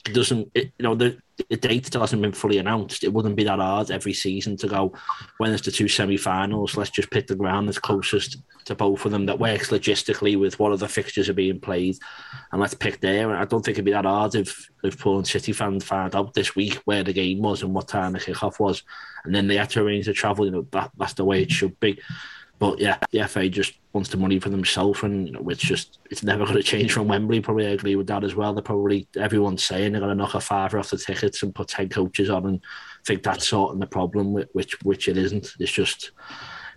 doesn't, 0.03 0.51
it, 0.53 0.71
you 0.77 0.83
know, 0.83 0.95
the, 0.95 1.17
the 1.49 1.57
date 1.57 1.93
hasn't 1.93 2.21
been 2.21 2.33
fully 2.33 2.57
announced. 2.57 3.03
It 3.03 3.13
wouldn't 3.13 3.35
be 3.35 3.45
that 3.45 3.59
hard 3.59 3.89
every 3.89 4.13
season 4.13 4.57
to 4.57 4.67
go 4.67 4.93
when 5.37 5.51
there's 5.51 5.61
the 5.61 5.71
two 5.71 5.87
semi-finals. 5.87 6.75
Let's 6.75 6.89
just 6.89 7.09
pick 7.09 7.27
the 7.27 7.35
ground 7.35 7.67
that's 7.67 7.79
closest 7.79 8.37
to 8.65 8.75
both 8.75 9.05
of 9.05 9.11
them 9.11 9.25
that 9.25 9.39
works 9.39 9.69
logistically 9.69 10.39
with 10.39 10.59
what 10.59 10.71
other 10.71 10.87
fixtures 10.87 11.29
are 11.29 11.33
being 11.33 11.59
played, 11.59 11.97
and 12.51 12.61
let's 12.61 12.73
pick 12.73 12.99
there. 13.01 13.29
And 13.29 13.37
I 13.37 13.45
don't 13.45 13.63
think 13.63 13.75
it'd 13.75 13.85
be 13.85 13.91
that 13.91 14.05
hard 14.05 14.35
if 14.35 14.69
Liverpool 14.83 15.17
and 15.17 15.27
City 15.27 15.51
fans 15.51 15.83
found 15.83 16.15
out 16.15 16.33
this 16.33 16.55
week 16.55 16.75
where 16.85 17.03
the 17.03 17.13
game 17.13 17.41
was 17.41 17.61
and 17.61 17.73
what 17.73 17.87
time 17.87 18.13
the 18.13 18.19
kickoff 18.19 18.59
was, 18.59 18.83
and 19.25 19.33
then 19.35 19.47
they 19.47 19.57
had 19.57 19.69
to 19.71 19.81
arrange 19.81 20.05
the 20.05 20.13
travel. 20.13 20.45
You 20.45 20.51
know 20.51 20.67
that 20.71 20.91
that's 20.97 21.13
the 21.13 21.25
way 21.25 21.41
it 21.41 21.51
should 21.51 21.79
be. 21.79 21.99
But 22.59 22.79
yeah, 22.79 22.97
the 23.11 23.27
FA 23.27 23.49
just 23.49 23.73
wants 23.93 24.09
the 24.09 24.17
money 24.17 24.39
for 24.39 24.49
themselves, 24.49 25.03
and 25.03 25.27
you 25.27 25.33
know, 25.33 25.49
it's 25.49 25.61
just 25.61 25.99
it's 26.09 26.23
never 26.23 26.45
going 26.45 26.57
to 26.57 26.63
change 26.63 26.93
from 26.93 27.07
Wembley. 27.07 27.41
Probably 27.41 27.65
agree 27.65 27.95
with 27.95 28.07
that 28.07 28.23
as 28.23 28.35
well. 28.35 28.53
They're 28.53 28.63
probably 28.63 29.07
everyone's 29.17 29.63
saying 29.63 29.91
they're 29.91 30.01
going 30.01 30.15
to 30.15 30.15
knock 30.15 30.35
a 30.35 30.39
fiver 30.39 30.79
off 30.79 30.91
the 30.91 30.97
tickets 30.97 31.43
and 31.43 31.53
put 31.53 31.67
ten 31.67 31.89
coaches 31.89 32.29
on, 32.29 32.45
and 32.45 32.61
think 33.05 33.23
that's 33.23 33.49
sorting 33.49 33.79
the 33.79 33.87
problem, 33.87 34.33
which 34.53 34.81
which 34.83 35.07
it 35.07 35.17
isn't. 35.17 35.53
It's 35.59 35.71
just 35.71 36.11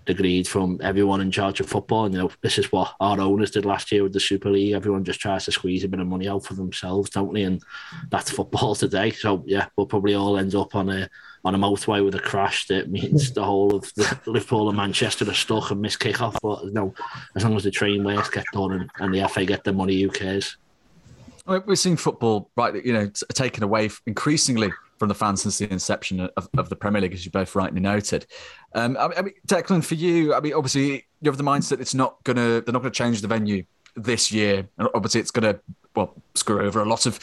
the 0.06 0.14
greed 0.14 0.46
from 0.46 0.78
everyone 0.82 1.20
in 1.20 1.30
charge 1.30 1.60
of 1.60 1.68
football. 1.68 2.04
And, 2.04 2.14
you 2.14 2.20
know, 2.20 2.30
this 2.40 2.58
is 2.58 2.70
what 2.72 2.94
our 3.00 3.20
owners 3.20 3.50
did 3.50 3.64
last 3.64 3.90
year 3.90 4.04
with 4.04 4.12
the 4.12 4.20
Super 4.20 4.50
League. 4.50 4.72
Everyone 4.72 5.04
just 5.04 5.20
tries 5.20 5.44
to 5.44 5.52
squeeze 5.52 5.84
a 5.84 5.88
bit 5.88 6.00
of 6.00 6.06
money 6.06 6.28
out 6.28 6.44
for 6.44 6.54
themselves, 6.54 7.10
don't 7.10 7.34
they? 7.34 7.42
And 7.42 7.60
that's 8.08 8.30
football 8.30 8.74
today. 8.76 9.10
So 9.10 9.42
yeah, 9.46 9.66
we'll 9.76 9.86
probably 9.86 10.14
all 10.14 10.38
end 10.38 10.54
up 10.54 10.74
on 10.74 10.88
a 10.90 11.10
on 11.46 11.54
a 11.54 11.58
motorway 11.58 12.04
with 12.04 12.16
a 12.16 12.20
crash 12.20 12.66
that 12.66 12.90
means 12.90 13.32
the 13.32 13.44
whole 13.44 13.76
of 13.76 13.92
the 13.94 14.18
Liverpool 14.26 14.68
and 14.68 14.76
Manchester 14.76 15.28
are 15.30 15.34
stuck 15.34 15.70
and 15.70 15.80
miss 15.80 15.96
kickoff. 15.96 16.36
But 16.42 16.64
you 16.64 16.72
know, 16.72 16.92
as 17.36 17.44
long 17.44 17.56
as 17.56 17.62
the 17.62 17.70
train 17.70 18.02
works 18.02 18.28
get 18.28 18.44
done 18.52 18.72
and, 18.72 18.90
and 18.98 19.14
the 19.14 19.28
FA 19.28 19.44
get 19.44 19.62
the 19.62 19.72
money, 19.72 20.02
who 20.02 20.10
cares? 20.10 20.56
We're 21.46 21.76
seeing 21.76 21.96
football, 21.96 22.50
right? 22.56 22.84
You 22.84 22.92
know, 22.92 23.10
taken 23.32 23.62
away 23.62 23.90
increasingly 24.06 24.72
from 24.98 25.08
the 25.08 25.14
fans 25.14 25.42
since 25.42 25.58
the 25.58 25.70
inception 25.70 26.20
of, 26.36 26.48
of 26.58 26.68
the 26.68 26.74
Premier 26.74 27.00
League, 27.00 27.14
as 27.14 27.24
you 27.24 27.30
both 27.30 27.54
rightly 27.54 27.78
noted. 27.78 28.26
Um, 28.74 28.96
I 28.98 29.22
mean, 29.22 29.34
Declan, 29.46 29.84
for 29.84 29.94
you, 29.94 30.34
I 30.34 30.40
mean, 30.40 30.54
obviously 30.54 31.06
you 31.20 31.30
have 31.30 31.36
the 31.36 31.44
mindset 31.44 31.80
it's 31.80 31.94
not 31.94 32.22
gonna 32.24 32.60
they're 32.60 32.72
not 32.72 32.82
gonna 32.82 32.90
change 32.90 33.20
the 33.20 33.28
venue 33.28 33.64
this 33.94 34.32
year, 34.32 34.68
and 34.78 34.88
obviously 34.94 35.20
it's 35.20 35.30
gonna 35.30 35.60
well 35.96 36.14
screw 36.34 36.60
over 36.60 36.80
a 36.80 36.84
lot 36.84 37.06
of 37.06 37.18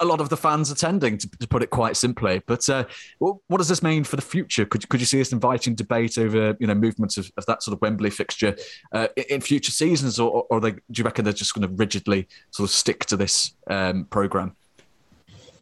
a 0.00 0.04
lot 0.04 0.20
of 0.20 0.28
the 0.28 0.36
fans 0.36 0.70
attending, 0.70 1.16
to, 1.18 1.28
to 1.28 1.48
put 1.48 1.62
it 1.62 1.70
quite 1.70 1.96
simply. 1.96 2.42
But 2.46 2.68
uh, 2.68 2.84
what 3.18 3.56
does 3.56 3.68
this 3.68 3.82
mean 3.82 4.04
for 4.04 4.16
the 4.16 4.22
future? 4.22 4.64
Could 4.64 4.88
could 4.88 5.00
you 5.00 5.06
see 5.06 5.20
us 5.20 5.32
inviting 5.32 5.74
debate 5.74 6.18
over 6.18 6.56
you 6.58 6.66
know 6.66 6.74
movements 6.74 7.16
of, 7.16 7.30
of 7.36 7.46
that 7.46 7.62
sort 7.62 7.74
of 7.74 7.80
Wembley 7.80 8.10
fixture 8.10 8.56
uh, 8.92 9.08
in, 9.30 9.40
future 9.40 9.72
seasons, 9.72 10.18
or, 10.18 10.46
or 10.50 10.60
they, 10.60 10.72
do 10.72 10.80
you 10.96 11.04
reckon 11.04 11.24
they're 11.24 11.32
just 11.32 11.54
going 11.54 11.66
to 11.66 11.74
rigidly 11.74 12.28
sort 12.50 12.68
of 12.68 12.74
stick 12.74 13.04
to 13.06 13.16
this 13.16 13.52
um, 13.68 14.04
program? 14.06 14.54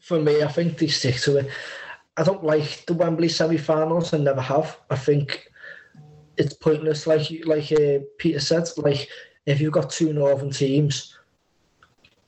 For 0.01 0.21
me, 0.21 0.43
I 0.43 0.49
think 0.49 0.79
they 0.79 0.87
stick 0.87 1.17
to 1.23 1.39
it. 1.39 1.51
I 2.17 2.23
don't 2.23 2.45
like 2.45 2.87
the 2.87 2.95
Wembley 2.95 3.29
semi-finals. 3.29 4.15
I 4.15 4.19
never 4.19 4.41
have. 4.41 4.79
I 4.89 4.97
think 4.97 5.51
it's 6.39 6.55
pointless. 6.55 7.07
Like 7.07 7.31
like 7.45 7.71
uh, 7.73 7.99
Peter 8.19 8.41
said, 8.41 8.69
like 8.79 9.09
if 9.45 9.61
you've 9.61 9.73
got 9.73 9.91
two 9.91 10.13
northern 10.13 10.51
teams 10.51 11.16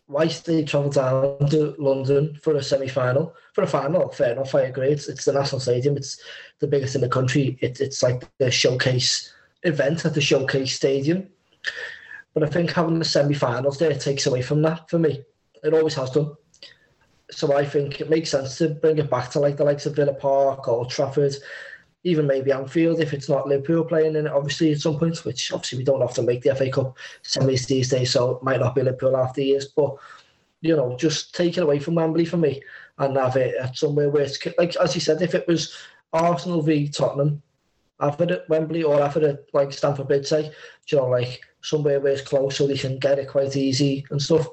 why 0.08 0.26
they 0.26 0.64
travel 0.64 0.90
down 0.90 1.50
to 1.50 1.74
London 1.78 2.34
for 2.42 2.56
a 2.56 2.62
semi-final, 2.62 3.34
for 3.52 3.62
a 3.62 3.66
final? 3.66 4.08
Fair 4.08 4.32
enough, 4.32 4.54
I 4.54 4.62
agree. 4.62 4.88
It's, 4.88 5.06
it's 5.06 5.26
the 5.26 5.34
national 5.34 5.60
stadium. 5.60 5.98
It's 5.98 6.18
the 6.60 6.66
biggest 6.66 6.94
in 6.94 7.02
the 7.02 7.10
country. 7.10 7.58
It, 7.60 7.80
it's 7.80 8.02
like 8.02 8.26
the 8.38 8.50
showcase 8.50 9.32
event 9.64 10.06
at 10.06 10.14
the 10.14 10.20
showcase 10.22 10.74
stadium. 10.74 11.28
But 12.32 12.42
I 12.42 12.46
think 12.46 12.70
having 12.70 12.98
the 12.98 13.04
semi-finals 13.04 13.78
there 13.78 13.94
takes 13.94 14.26
away 14.26 14.40
from 14.40 14.62
that 14.62 14.88
for 14.88 14.98
me. 14.98 15.22
It 15.62 15.74
always 15.74 15.94
has 15.94 16.10
done. 16.10 16.34
So 17.30 17.54
I 17.54 17.66
think 17.66 18.00
it 18.00 18.08
makes 18.08 18.30
sense 18.30 18.56
to 18.58 18.70
bring 18.70 18.96
it 18.96 19.10
back 19.10 19.30
to 19.32 19.40
like 19.40 19.58
the 19.58 19.64
likes 19.64 19.84
of 19.84 19.94
Villa 19.94 20.14
Park 20.14 20.68
or 20.68 20.86
Trafford 20.86 21.34
even 22.04 22.26
maybe 22.26 22.52
Anfield 22.52 23.00
if 23.00 23.12
it's 23.12 23.28
not 23.28 23.48
Liverpool 23.48 23.84
playing 23.84 24.16
in 24.16 24.26
it, 24.26 24.32
obviously 24.32 24.72
at 24.72 24.80
some 24.80 24.98
point, 24.98 25.24
which 25.24 25.52
obviously 25.52 25.78
we 25.78 25.84
don't 25.84 26.02
often 26.02 26.26
make 26.26 26.42
the 26.42 26.54
FA 26.54 26.70
Cup 26.70 26.96
semis 27.24 27.66
these 27.66 27.88
days, 27.88 28.12
so 28.12 28.36
it 28.36 28.42
might 28.42 28.60
not 28.60 28.74
be 28.74 28.82
Liverpool 28.82 29.16
after 29.16 29.40
years. 29.40 29.66
But 29.66 29.96
you 30.60 30.76
know, 30.76 30.96
just 30.96 31.34
take 31.34 31.56
it 31.56 31.62
away 31.62 31.78
from 31.78 31.94
Wembley 31.94 32.24
for 32.24 32.36
me 32.36 32.62
and 32.98 33.16
have 33.16 33.36
it 33.36 33.54
at 33.56 33.76
somewhere 33.76 34.10
where 34.10 34.22
it's 34.22 34.38
like 34.58 34.76
as 34.76 34.94
you 34.94 35.00
said, 35.00 35.22
if 35.22 35.34
it 35.34 35.46
was 35.46 35.76
Arsenal 36.12 36.62
v 36.62 36.88
Tottenham, 36.88 37.42
have 38.00 38.20
it 38.20 38.30
at 38.30 38.48
Wembley 38.48 38.82
or 38.82 39.00
have 39.00 39.16
it 39.16 39.24
at 39.24 39.46
like 39.52 39.72
Stamford 39.72 40.08
Bridge, 40.08 40.26
say, 40.26 40.52
you 40.88 40.98
know, 40.98 41.08
like 41.08 41.40
somewhere 41.62 42.00
where 42.00 42.12
it's 42.12 42.22
close 42.22 42.56
so 42.56 42.66
they 42.66 42.76
can 42.76 42.98
get 42.98 43.18
it 43.18 43.28
quite 43.28 43.56
easy 43.56 44.06
and 44.10 44.22
stuff. 44.22 44.46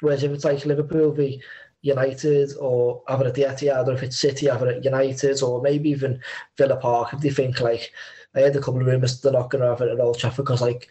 Whereas 0.00 0.22
if 0.22 0.32
it's 0.32 0.44
like 0.44 0.64
Liverpool 0.64 1.12
v 1.12 1.42
United 1.82 2.56
or 2.58 3.02
have 3.08 3.20
it 3.20 3.28
at 3.28 3.34
the 3.34 3.42
Etihad, 3.42 3.86
or 3.86 3.92
if 3.92 4.02
it's 4.02 4.18
City, 4.18 4.46
have 4.46 4.62
it 4.62 4.76
at 4.76 4.84
United, 4.84 5.42
or 5.42 5.62
maybe 5.62 5.90
even 5.90 6.20
Villa 6.56 6.76
Park. 6.76 7.12
If 7.12 7.20
they 7.20 7.30
think 7.30 7.60
like, 7.60 7.92
I 8.34 8.40
had 8.40 8.56
a 8.56 8.60
couple 8.60 8.80
of 8.80 8.86
rumours 8.86 9.20
they're 9.20 9.32
not 9.32 9.50
going 9.50 9.62
to 9.62 9.68
have 9.68 9.80
it 9.80 9.90
at 9.90 10.00
Old 10.00 10.18
Trafford 10.18 10.44
because 10.44 10.60
like 10.60 10.88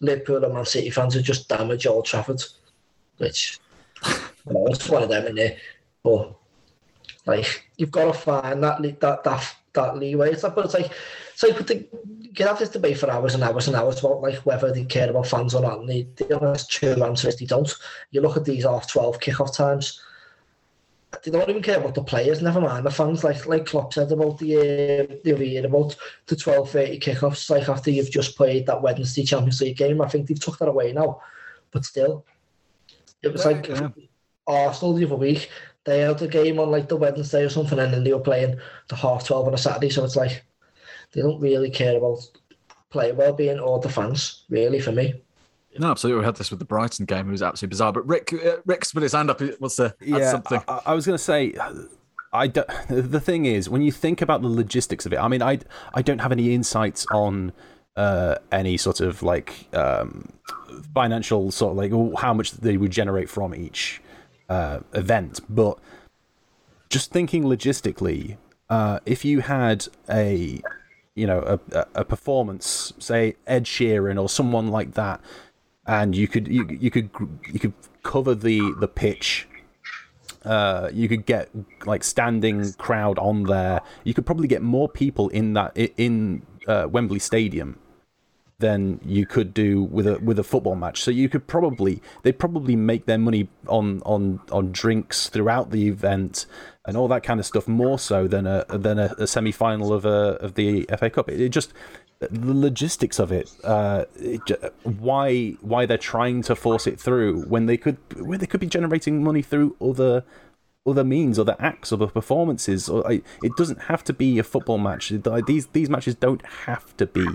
Liverpool 0.00 0.44
and 0.44 0.54
Man 0.54 0.64
City 0.64 0.90
fans 0.90 1.14
are 1.16 1.22
just 1.22 1.48
damage 1.48 1.86
Old 1.86 2.06
Trafford, 2.06 2.42
which 3.18 3.58
you 4.06 4.52
know, 4.52 4.66
it's 4.66 4.88
one 4.88 5.02
of 5.02 5.08
them 5.08 5.26
in 5.26 5.34
there. 5.34 5.56
But 6.02 6.34
like 7.26 7.70
you've 7.76 7.90
got 7.90 8.06
to 8.06 8.12
find 8.12 8.62
that 8.62 8.82
that 9.00 9.24
that 9.24 9.54
that 9.74 9.96
leeway. 9.98 10.32
It's 10.32 10.42
like, 10.42 10.54
but 10.54 10.64
it's 10.64 10.74
like 10.74 10.90
it's 11.32 11.42
like 11.42 11.66
the, 11.66 11.86
you 12.20 12.32
can 12.34 12.46
have 12.46 12.58
this 12.58 12.70
debate 12.70 12.98
for 12.98 13.10
hours 13.10 13.34
and 13.34 13.44
hours 13.44 13.66
and 13.66 13.76
hours 13.76 14.00
about 14.00 14.22
like 14.22 14.38
whether 14.46 14.72
they 14.72 14.84
care 14.84 15.10
about 15.10 15.26
fans 15.26 15.54
or 15.54 15.62
not. 15.62 15.80
And 15.80 15.88
the, 15.88 16.06
the 16.16 16.40
honest 16.40 16.70
true 16.70 17.02
answer 17.04 17.28
is 17.28 17.36
they 17.36 17.46
don't. 17.46 17.72
You 18.10 18.22
look 18.22 18.36
at 18.36 18.44
these 18.44 18.64
half 18.64 18.90
twelve 18.90 19.20
kickoff 19.20 19.54
times 19.54 20.00
they 21.24 21.30
don't 21.30 21.48
even 21.48 21.62
care 21.62 21.78
about 21.78 21.94
the 21.94 22.02
players. 22.02 22.40
Never 22.40 22.60
mind 22.60 22.86
the 22.86 22.90
fans. 22.90 23.24
Like 23.24 23.46
like 23.46 23.66
Klopp 23.66 23.92
said 23.92 24.12
about 24.12 24.38
the 24.38 24.56
uh, 24.56 25.14
the 25.24 25.34
other 25.34 25.44
year 25.44 25.66
about 25.66 25.96
the 26.26 26.36
twelve 26.36 26.70
thirty 26.70 26.98
kickoffs. 26.98 27.50
Like 27.50 27.68
after 27.68 27.90
you've 27.90 28.10
just 28.10 28.36
played 28.36 28.66
that 28.66 28.82
Wednesday 28.82 29.24
Champions 29.24 29.60
League 29.60 29.76
game, 29.76 30.00
I 30.00 30.08
think 30.08 30.26
they've 30.26 30.40
took 30.40 30.58
that 30.58 30.68
away 30.68 30.92
now. 30.92 31.20
But 31.70 31.84
still, 31.84 32.24
it 33.22 33.32
was 33.32 33.44
like 33.44 33.68
yeah. 33.68 33.88
Arsenal 34.46 34.94
the 34.94 35.04
other 35.04 35.16
week. 35.16 35.50
They 35.84 36.00
had 36.00 36.20
a 36.22 36.28
game 36.28 36.58
on 36.58 36.70
like 36.70 36.88
the 36.88 36.96
Wednesday 36.96 37.44
or 37.44 37.48
something, 37.48 37.78
and 37.78 37.92
then 37.92 38.04
they 38.04 38.12
were 38.12 38.20
playing 38.20 38.58
the 38.88 38.96
half 38.96 39.26
twelve 39.26 39.46
on 39.46 39.54
a 39.54 39.58
Saturday. 39.58 39.90
So 39.90 40.04
it's 40.04 40.16
like 40.16 40.44
they 41.12 41.22
don't 41.22 41.40
really 41.40 41.70
care 41.70 41.96
about 41.96 42.18
player 42.90 43.14
well 43.14 43.32
being 43.32 43.58
or 43.58 43.80
the 43.80 43.88
fans, 43.88 44.44
really, 44.48 44.80
for 44.80 44.92
me. 44.92 45.22
No, 45.78 45.90
absolutely. 45.90 46.20
We 46.20 46.26
had 46.26 46.36
this 46.36 46.50
with 46.50 46.58
the 46.58 46.64
Brighton 46.64 47.06
game. 47.06 47.28
It 47.28 47.32
was 47.32 47.42
absolutely 47.42 47.72
bizarre. 47.72 47.92
But 47.92 48.06
Rick, 48.06 48.32
uh, 48.32 48.56
Rick's 48.66 48.92
put 48.92 49.02
his 49.02 49.12
hand 49.12 49.30
up. 49.30 49.40
What's 49.58 49.76
the 49.76 49.94
yeah? 50.00 50.30
Something. 50.30 50.62
I, 50.66 50.80
I 50.86 50.94
was 50.94 51.06
going 51.06 51.16
to 51.16 51.22
say. 51.22 51.54
I 52.32 52.46
do, 52.46 52.62
the 52.88 53.20
thing 53.20 53.46
is, 53.46 53.68
when 53.68 53.82
you 53.82 53.90
think 53.92 54.22
about 54.22 54.42
the 54.42 54.48
logistics 54.48 55.06
of 55.06 55.12
it, 55.12 55.18
I 55.18 55.28
mean, 55.28 55.42
I 55.42 55.58
I 55.94 56.02
don't 56.02 56.20
have 56.20 56.32
any 56.32 56.54
insights 56.54 57.06
on 57.12 57.52
uh, 57.96 58.36
any 58.52 58.76
sort 58.76 59.00
of 59.00 59.22
like 59.22 59.68
um, 59.74 60.28
financial 60.94 61.50
sort 61.50 61.72
of 61.72 61.76
like 61.76 62.20
how 62.20 62.32
much 62.34 62.52
they 62.52 62.76
would 62.76 62.90
generate 62.90 63.28
from 63.28 63.54
each 63.54 64.00
uh, 64.48 64.80
event, 64.94 65.40
but 65.48 65.78
just 66.88 67.12
thinking 67.12 67.44
logistically, 67.44 68.36
uh, 68.68 69.00
if 69.06 69.24
you 69.24 69.40
had 69.40 69.86
a 70.08 70.60
you 71.14 71.26
know 71.26 71.58
a, 71.72 71.86
a 71.94 72.04
performance, 72.04 72.92
say 72.98 73.36
Ed 73.46 73.64
Sheeran 73.64 74.20
or 74.20 74.28
someone 74.28 74.68
like 74.68 74.94
that 74.94 75.20
and 75.86 76.14
you 76.14 76.28
could 76.28 76.48
you, 76.48 76.66
you 76.68 76.90
could 76.90 77.10
you 77.52 77.58
could 77.58 77.72
cover 78.02 78.34
the 78.34 78.74
the 78.78 78.88
pitch. 78.88 79.46
Uh, 80.44 80.88
you 80.92 81.06
could 81.06 81.26
get 81.26 81.50
like 81.84 82.02
standing 82.02 82.72
crowd 82.74 83.18
on 83.18 83.42
there. 83.42 83.80
You 84.04 84.14
could 84.14 84.24
probably 84.24 84.48
get 84.48 84.62
more 84.62 84.88
people 84.88 85.28
in 85.28 85.52
that 85.54 85.76
in 85.76 86.42
uh, 86.66 86.86
Wembley 86.90 87.18
Stadium 87.18 87.78
than 88.60 89.00
you 89.04 89.26
could 89.26 89.52
do 89.52 89.82
with 89.82 90.06
a 90.06 90.18
with 90.20 90.38
a 90.38 90.44
football 90.44 90.76
match. 90.76 91.02
So 91.02 91.10
you 91.10 91.28
could 91.28 91.46
probably 91.46 92.00
they 92.22 92.32
probably 92.32 92.76
make 92.76 93.06
their 93.06 93.18
money 93.18 93.48
on 93.66 94.02
on 94.06 94.40
on 94.52 94.70
drinks 94.70 95.28
throughout 95.28 95.70
the 95.70 95.88
event 95.88 96.46
and 96.86 96.96
all 96.96 97.08
that 97.08 97.22
kind 97.22 97.40
of 97.40 97.46
stuff 97.46 97.66
more 97.66 97.98
so 97.98 98.28
than 98.28 98.46
a 98.46 98.64
than 98.68 98.98
a, 98.98 99.14
a 99.18 99.26
semi 99.26 99.52
final 99.52 99.92
of 99.92 100.04
a 100.04 100.36
of 100.40 100.54
the 100.54 100.88
FA 100.98 101.10
Cup. 101.10 101.28
It, 101.28 101.40
it, 101.40 101.48
just 101.48 101.72
the 102.20 102.54
logistics 102.54 103.18
of 103.18 103.32
it, 103.32 103.50
uh, 103.64 104.04
it, 104.16 104.74
why 104.82 105.52
why 105.62 105.86
they're 105.86 105.96
trying 105.96 106.42
to 106.42 106.54
force 106.54 106.86
it 106.86 107.00
through 107.00 107.42
when 107.44 107.66
they 107.66 107.78
could 107.78 107.96
when 108.16 108.38
they 108.38 108.46
could 108.46 108.60
be 108.60 108.66
generating 108.66 109.24
money 109.24 109.40
through 109.40 109.74
other 109.80 110.24
other 110.86 111.04
means, 111.04 111.38
other 111.38 111.56
acts, 111.58 111.92
other 111.92 112.06
performances. 112.06 112.88
Or 112.88 113.10
it 113.10 113.56
doesn't 113.56 113.82
have 113.82 114.04
to 114.04 114.12
be 114.12 114.38
a 114.38 114.42
football 114.42 114.78
match. 114.78 115.12
These 115.46 115.68
these 115.68 115.88
matches 115.88 116.14
don't 116.14 116.44
have 116.44 116.94
to 116.98 117.06
be 117.06 117.26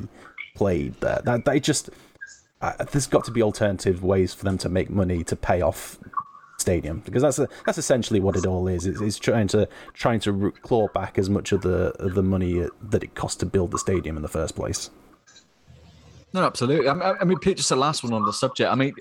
played 0.55 0.99
there. 1.01 1.21
That 1.23 1.45
they 1.45 1.59
just 1.59 1.89
uh, 2.61 2.83
there's 2.91 3.07
got 3.07 3.25
to 3.25 3.31
be 3.31 3.41
alternative 3.41 4.03
ways 4.03 4.33
for 4.33 4.43
them 4.43 4.57
to 4.59 4.69
make 4.69 4.89
money 4.89 5.23
to 5.23 5.35
pay 5.35 5.61
off 5.61 5.97
stadium 6.65 7.01
because 7.05 7.21
that's 7.21 7.37
a, 7.37 7.47
that's 7.65 7.77
essentially 7.77 8.19
what 8.19 8.35
it 8.35 8.45
all 8.45 8.67
is. 8.67 8.87
It's, 8.87 8.99
it's, 9.01 9.19
trying 9.19 9.47
to 9.49 9.67
trying 9.93 10.19
to 10.21 10.51
claw 10.61 10.87
back 10.93 11.19
as 11.19 11.29
much 11.29 11.51
of 11.51 11.61
the 11.61 11.93
of 12.05 12.15
the 12.15 12.23
money 12.23 12.63
uh, 12.63 12.69
that 12.89 13.03
it 13.03 13.13
cost 13.13 13.39
to 13.41 13.45
build 13.45 13.69
the 13.71 13.79
stadium 13.79 14.15
in 14.15 14.23
the 14.23 14.33
first 14.39 14.55
place. 14.55 14.89
No, 16.33 16.43
absolutely. 16.43 16.89
I 16.89 17.23
mean, 17.23 17.39
Pete, 17.39 17.57
just 17.57 17.69
the 17.69 17.77
last 17.77 18.03
one 18.03 18.11
on 18.11 18.25
the 18.25 18.33
subject. 18.33 18.69
I 18.69 18.75
mean, 18.75 18.93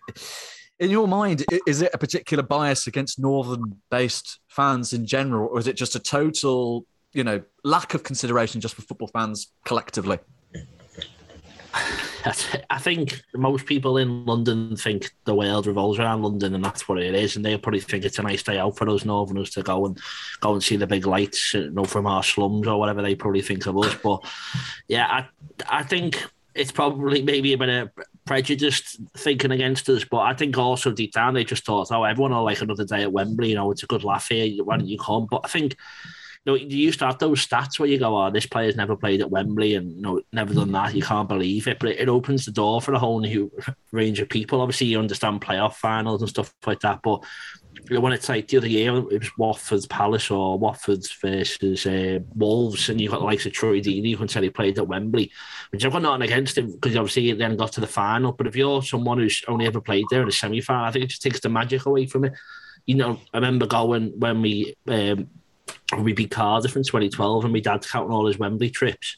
in 0.79 0.91
your 0.91 1.09
mind, 1.09 1.45
is 1.67 1.83
it 1.83 1.91
a 1.93 1.99
particular 1.99 2.45
bias 2.45 2.87
against 2.87 3.19
northern-based 3.19 4.39
fans 4.47 4.93
in 4.93 5.05
general, 5.05 5.49
or 5.49 5.59
is 5.59 5.67
it 5.67 5.77
just 5.77 5.97
a 5.97 5.99
total, 5.99 6.87
you 7.13 7.25
know, 7.25 7.43
lack 7.65 7.95
of 7.95 8.05
consideration 8.05 8.61
just 8.61 8.77
for 8.77 8.83
football 8.83 9.09
fans 9.09 9.49
collectively? 9.65 10.19
I 12.71 12.79
think 12.79 13.23
most 13.35 13.67
people 13.67 13.99
in 13.99 14.25
London 14.25 14.77
think 14.77 15.11
the 15.25 15.35
world 15.35 15.67
revolves 15.67 15.99
around 15.99 16.23
London, 16.23 16.55
and 16.55 16.65
that's 16.65 16.89
what 16.89 16.99
it 16.99 17.15
is. 17.15 17.37
And 17.37 17.45
they 17.45 17.57
probably 17.59 17.81
think 17.81 18.05
it's 18.05 18.19
a 18.19 18.23
nice 18.23 18.43
day 18.43 18.59
out 18.59 18.77
for 18.77 18.87
those 18.87 19.05
Northerners 19.05 19.51
to 19.51 19.63
go 19.63 19.85
and 19.87 19.99
go 20.41 20.55
and 20.55 20.63
see 20.63 20.77
the 20.77 20.87
big 20.87 21.07
lights, 21.07 21.55
you 21.55 21.71
know, 21.71 21.85
from 21.85 22.07
our 22.07 22.23
slums 22.23 22.67
or 22.67 22.79
whatever 22.79 23.03
they 23.03 23.15
probably 23.15 23.43
think 23.43 23.67
of 23.67 23.77
us. 23.79 23.95
But 24.03 24.25
yeah, 24.89 25.07
I 25.07 25.79
I 25.81 25.83
think 25.83 26.25
it's 26.55 26.73
probably 26.73 27.21
maybe 27.21 27.53
a 27.53 27.59
bit 27.59 27.69
of 27.69 27.91
prejudiced 28.25 29.01
thinking 29.17 29.51
against 29.51 29.89
us, 29.89 30.05
but 30.05 30.21
I 30.21 30.35
think 30.35 30.57
also 30.57 30.93
deep 30.93 31.13
down 31.13 31.35
they 31.35 31.45
just 31.45 31.67
thought, 31.67 31.91
oh, 31.91 32.05
everyone 32.05 32.33
will 32.33 32.45
like 32.45 32.63
another 32.63 32.85
day 32.85 33.03
at 33.03 33.13
Wembley. 33.13 33.51
You 33.51 33.57
know, 33.57 33.71
it's 33.71 33.83
a 33.83 33.89
good 33.89 34.05
laugh 34.05 34.29
here. 34.29 34.65
Why 34.65 34.77
don't 34.77 34.87
you 34.87 34.99
come? 34.99 35.27
But 35.31 35.43
I 35.45 35.49
think 35.49 35.77
know, 36.53 36.55
you 36.57 36.77
used 36.77 36.99
to 36.99 37.07
have 37.07 37.19
those 37.19 37.47
stats 37.47 37.79
where 37.79 37.89
you 37.89 37.99
go, 37.99 38.17
"Oh, 38.17 38.31
this 38.31 38.47
player's 38.47 38.77
never 38.77 38.97
played 38.97 39.21
at 39.21 39.31
Wembley 39.31 39.75
and 39.75 39.93
you 39.93 40.03
know, 40.03 40.21
never 40.33 40.53
done 40.53 40.73
that." 40.73 40.95
You 40.95 41.03
can't 41.03 41.29
believe 41.29 41.67
it, 41.67 41.79
but 41.79 41.91
it, 41.91 42.01
it 42.01 42.09
opens 42.09 42.45
the 42.45 42.53
door 42.53 42.83
for 42.83 42.93
a 42.93 42.99
whole 42.99 43.21
new 43.21 43.51
range 43.93 44.21
of 44.21 44.29
people. 44.29 44.61
Obviously, 44.61 44.89
you 44.89 44.99
understand 44.99 45.41
playoff 45.41 45.75
finals 45.75 46.21
and 46.21 46.29
stuff 46.29 46.55
like 46.67 46.81
that, 46.81 47.01
but 47.03 47.25
you 47.89 47.97
know, 47.97 48.01
when 48.01 48.13
it's 48.13 48.29
like 48.29 48.49
the 48.49 48.57
other 48.57 48.69
year, 48.69 48.97
it 48.97 49.21
was 49.21 49.39
Watford's 49.39 49.87
Palace 49.87 50.31
or 50.31 50.59
Watford's 50.59 51.13
versus 51.13 51.87
uh, 51.87 52.19
Wolves, 52.35 52.89
and 52.89 53.01
you've 53.01 53.13
got 53.13 53.21
the 53.21 53.27
likes 53.27 53.47
of 53.47 53.53
Troy 53.53 53.81
Deeney, 53.81 54.09
you 54.09 54.17
can 54.17 54.27
tell 54.27 54.43
he 54.43 54.51
played 54.51 54.79
at 54.79 54.89
Wembley, 54.89 55.31
which 55.71 55.85
I've 55.85 55.93
got 55.93 56.03
nothing 56.03 56.23
against 56.23 56.57
him 56.57 56.73
because 56.73 56.97
obviously 56.97 57.25
he 57.25 57.33
then 57.33 57.57
got 57.57 57.73
to 57.73 57.81
the 57.81 57.87
final. 57.87 58.33
But 58.33 58.47
if 58.47 58.57
you're 58.57 58.83
someone 58.83 59.19
who's 59.19 59.43
only 59.49 59.67
ever 59.67 59.81
played 59.81 60.07
there 60.11 60.23
in 60.23 60.29
a 60.29 60.33
semi 60.33 60.61
final, 60.61 60.85
I 60.85 60.91
think 60.91 61.05
it 61.05 61.09
just 61.09 61.23
takes 61.23 61.41
the 61.41 61.49
magic 61.49 61.87
away 61.87 62.07
from 62.07 62.25
it. 62.25 62.35
You 62.87 62.97
know, 62.97 63.21
I 63.33 63.39
remember 63.39 63.67
going 63.67 64.19
when 64.19 64.43
we 64.43 64.75
um, 64.89 65.29
we 65.99 66.13
beat 66.13 66.31
Cardiff 66.31 66.77
in 66.77 66.83
2012 66.83 67.45
and 67.45 67.53
my 67.53 67.61
dad's 67.61 67.91
counting 67.91 68.13
all 68.13 68.27
his 68.27 68.39
Wembley 68.39 68.71
trips. 68.71 69.17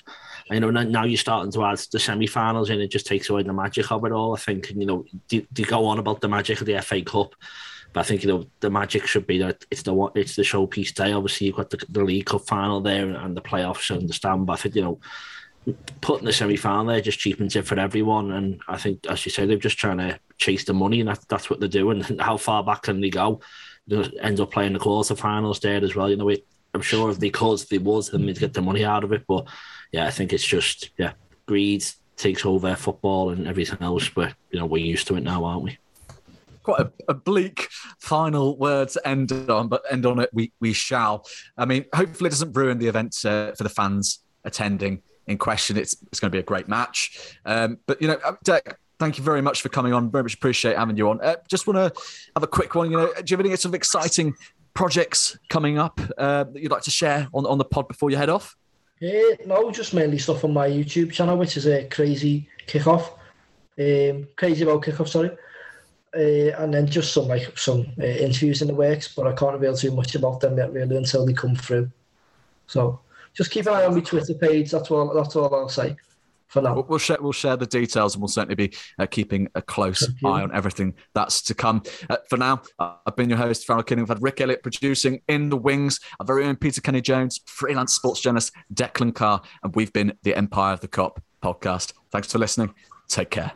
You 0.51 0.61
know, 0.61 0.71
now 0.71 1.05
you're 1.05 1.19
starting 1.19 1.51
to 1.53 1.65
add 1.65 1.79
the 1.91 1.99
semi-finals 1.99 2.71
and 2.71 2.81
it 2.81 2.91
just 2.91 3.07
takes 3.07 3.29
away 3.31 3.43
the 3.43 3.53
magic 3.53 3.91
of 3.91 4.05
it 4.05 4.13
all, 4.13 4.35
I 4.35 4.39
think. 4.39 4.71
You 4.71 4.87
know, 4.87 5.05
they, 5.29 5.47
they 5.51 5.65
go 5.65 5.87
on 5.87 5.99
about 5.99 6.21
the 6.21 6.29
magic 6.29 6.61
of 6.61 6.67
the 6.67 6.81
FA 6.83 7.03
Cup. 7.03 7.35
But 7.93 8.01
I 8.01 8.05
think 8.05 8.25
you 8.25 8.29
know 8.29 8.45
the 8.61 8.69
magic 8.69 9.07
should 9.07 9.27
be 9.27 9.39
that 9.39 9.65
it's 9.71 9.83
the 9.83 10.11
it's 10.15 10.37
the 10.37 10.43
showpiece 10.43 10.93
day. 10.93 11.13
Obviously, 11.13 11.47
you've 11.47 11.57
got 11.57 11.71
the, 11.71 11.83
the 11.89 12.05
League 12.05 12.27
Cup 12.27 12.47
final 12.47 12.81
there 12.81 13.09
and 13.09 13.35
the 13.35 13.41
playoffs. 13.41 13.91
I 13.91 13.97
understand, 13.97 14.45
but 14.45 14.53
I 14.53 14.57
think 14.57 14.75
you 14.75 14.83
know 14.83 15.01
putting 16.01 16.27
the 16.27 16.33
semi 16.33 16.57
final 16.57 16.87
there 16.87 17.01
just 17.01 17.19
cheapens 17.19 17.57
it 17.57 17.67
for 17.67 17.79
everyone. 17.79 18.33
And 18.33 18.61
I 18.69 18.77
think, 18.77 19.07
as 19.07 19.25
you 19.25 19.33
say, 19.33 19.47
they're 19.47 19.57
just 19.57 19.79
trying 19.79 19.99
to 19.99 20.19
chase 20.39 20.65
the 20.65 20.75
money, 20.75 21.01
and 21.01 21.09
that, 21.09 21.25
that's 21.29 21.49
what 21.49 21.61
they're 21.61 21.69
doing. 21.69 22.03
How 22.21 22.37
far 22.37 22.63
back 22.63 22.83
can 22.83 23.01
they 23.01 23.11
go? 23.11 23.41
They 23.87 24.03
end 24.21 24.41
up 24.41 24.51
playing 24.51 24.73
the 24.73 24.79
quarterfinals 24.79 25.61
there 25.61 25.83
as 25.83 25.95
well. 25.95 26.11
You 26.11 26.17
know, 26.17 26.31
I'm 26.75 26.83
sure 26.83 27.11
if 27.11 27.19
they 27.19 27.31
could, 27.31 27.61
they 27.71 27.79
would, 27.79 28.05
then 28.07 28.27
they'd 28.27 28.39
get 28.39 28.53
the 28.53 28.63
money 28.63 28.85
out 28.85 29.05
of 29.05 29.13
it. 29.13 29.25
But 29.27 29.47
yeah, 29.93 30.07
I 30.07 30.11
think 30.11 30.33
it's 30.33 30.47
just 30.47 30.91
yeah, 30.99 31.13
greed 31.47 31.85
takes 32.17 32.45
over 32.45 32.75
football 32.75 33.31
and 33.31 33.47
everything 33.47 33.79
else. 33.81 34.09
But 34.09 34.35
you 34.51 34.59
know, 34.59 34.67
we're 34.67 34.85
used 34.85 35.07
to 35.09 35.17
it 35.17 35.23
now, 35.23 35.45
aren't 35.45 35.63
we? 35.63 35.79
quite 36.67 36.81
a, 36.81 36.93
a, 37.09 37.15
bleak 37.15 37.69
final 38.01 38.59
word 38.59 38.89
to 38.89 39.09
end 39.09 39.31
on, 39.49 39.69
but 39.69 39.83
end 39.89 40.05
on 40.05 40.19
it 40.19 40.29
we 40.33 40.53
we 40.61 40.73
shall. 40.73 41.25
I 41.57 41.65
mean, 41.65 41.85
hopefully 41.95 42.27
it 42.27 42.31
doesn't 42.31 42.53
ruin 42.53 42.79
the 42.79 42.89
event 42.89 43.17
uh, 43.25 43.53
for 43.53 43.63
the 43.63 43.69
fans 43.69 44.21
attending 44.45 45.03
in 45.27 45.39
question. 45.39 45.77
It's 45.77 45.97
it's 46.09 46.21
going 46.21 46.31
to 46.31 46.35
be 46.35 46.41
a 46.41 46.43
great 46.43 46.69
match. 46.69 47.37
Um, 47.45 47.79
but 47.87 48.03
you 48.03 48.09
know, 48.09 48.19
uh, 48.25 48.35
Deck, 48.43 48.79
thank 48.99 49.19
you 49.19 49.25
very 49.25 49.43
much 49.43 49.63
for 49.63 49.69
coming 49.69 49.93
on. 49.93 50.11
Very 50.11 50.25
much 50.25 50.35
appreciate 50.35 50.77
having 50.77 50.97
you 50.97 51.11
on. 51.11 51.21
Uh, 51.21 51.37
just 51.49 51.67
want 51.67 51.77
to 51.77 52.03
have 52.35 52.43
a 52.43 52.47
quick 52.47 52.75
one. 52.75 52.91
You 52.91 52.97
know, 52.97 53.07
do 53.07 53.23
you 53.27 53.37
have 53.37 53.45
any 53.45 53.55
sort 53.57 53.67
of 53.67 53.75
exciting 53.75 54.35
projects 54.75 55.39
coming 55.49 55.79
up 55.79 56.01
uh, 56.19 56.45
that 56.45 56.63
you'd 56.63 56.73
like 56.73 56.83
to 56.83 56.91
share 56.91 57.29
on 57.33 57.47
on 57.47 57.59
the 57.59 57.65
pod 57.65 57.89
before 57.89 58.11
you 58.11 58.17
head 58.17 58.29
off? 58.29 58.57
Yeah, 59.01 59.23
no, 59.45 59.71
just 59.71 59.93
mainly 59.93 60.19
stuff 60.19 60.45
on 60.45 60.55
my 60.55 60.69
YouTube 60.69 61.13
channel, 61.13 61.37
which 61.37 61.57
is 61.57 61.67
a 61.67 61.85
crazy 61.89 62.49
kickoff. 62.67 63.13
Um, 63.79 64.27
crazy 64.37 64.63
about 64.63 64.83
kickoff, 64.83 65.09
sorry. 65.09 65.31
Uh, 66.17 66.57
and 66.63 66.73
then 66.73 66.87
just 66.87 67.13
some 67.13 67.29
like 67.29 67.59
some 67.59 67.87
uh, 68.01 68.05
interviews 68.05 68.63
in 68.63 68.69
the 68.69 68.75
works, 68.75 69.15
but 69.15 69.27
I 69.27 69.35
can't 69.35 69.53
reveal 69.53 69.77
too 69.77 69.91
much 69.91 70.15
about 70.15 70.41
them 70.41 70.57
yet 70.57 70.73
really 70.73 70.97
until 70.97 71.27
they 71.27 71.35
come 71.35 71.55
through. 71.55 71.91
So 72.67 73.01
just 73.35 73.51
keep 73.51 73.67
an 73.67 73.75
eye 73.75 73.85
on 73.85 73.95
my 73.95 74.01
Twitter 74.01 74.33
page. 74.33 74.71
That's 74.71 74.91
all. 74.91 75.13
That's 75.13 75.37
all 75.37 75.55
I'll 75.55 75.69
say 75.69 75.97
for 76.49 76.63
now. 76.63 76.75
We'll, 76.75 76.85
we'll 76.85 76.99
share. 76.99 77.19
We'll 77.21 77.33
share 77.33 77.57
the 77.57 77.67
details, 77.67 78.15
and 78.15 78.23
we'll 78.23 78.29
certainly 78.29 78.55
be 78.55 78.73
uh, 78.99 79.07
keeping 79.07 79.49
a 79.55 79.63
close 79.63 80.09
eye 80.25 80.43
on 80.43 80.55
everything 80.55 80.95
that's 81.15 81.43
to 81.43 81.55
come. 81.55 81.83
Uh, 82.09 82.17
for 82.29 82.37
now, 82.37 82.63
uh, 82.79 82.95
I've 83.07 83.17
been 83.17 83.29
your 83.29 83.39
host, 83.39 83.67
Farrell 83.67 83.83
Kinning. 83.83 84.01
We've 84.01 84.09
had 84.09 84.23
Rick 84.23 84.41
Elliott 84.41 84.63
producing 84.63 85.23
in 85.29 85.49
the 85.49 85.57
wings. 85.57 86.01
Our 86.21 86.27
very 86.27 86.45
own 86.45 86.57
Peter 86.57 86.81
Kenny 86.81 87.01
Jones, 87.01 87.41
freelance 87.47 87.95
sports 87.95 88.21
journalist 88.21 88.53
Declan 88.73 89.15
Carr, 89.15 89.43
and 89.63 89.75
we've 89.75 89.93
been 89.93 90.17
the 90.23 90.35
Empire 90.35 90.73
of 90.73 90.81
the 90.81 90.89
Kop 90.89 91.19
podcast. 91.43 91.93
Thanks 92.11 92.33
for 92.33 92.39
listening. 92.39 92.75
Take 93.09 93.31
care. 93.31 93.53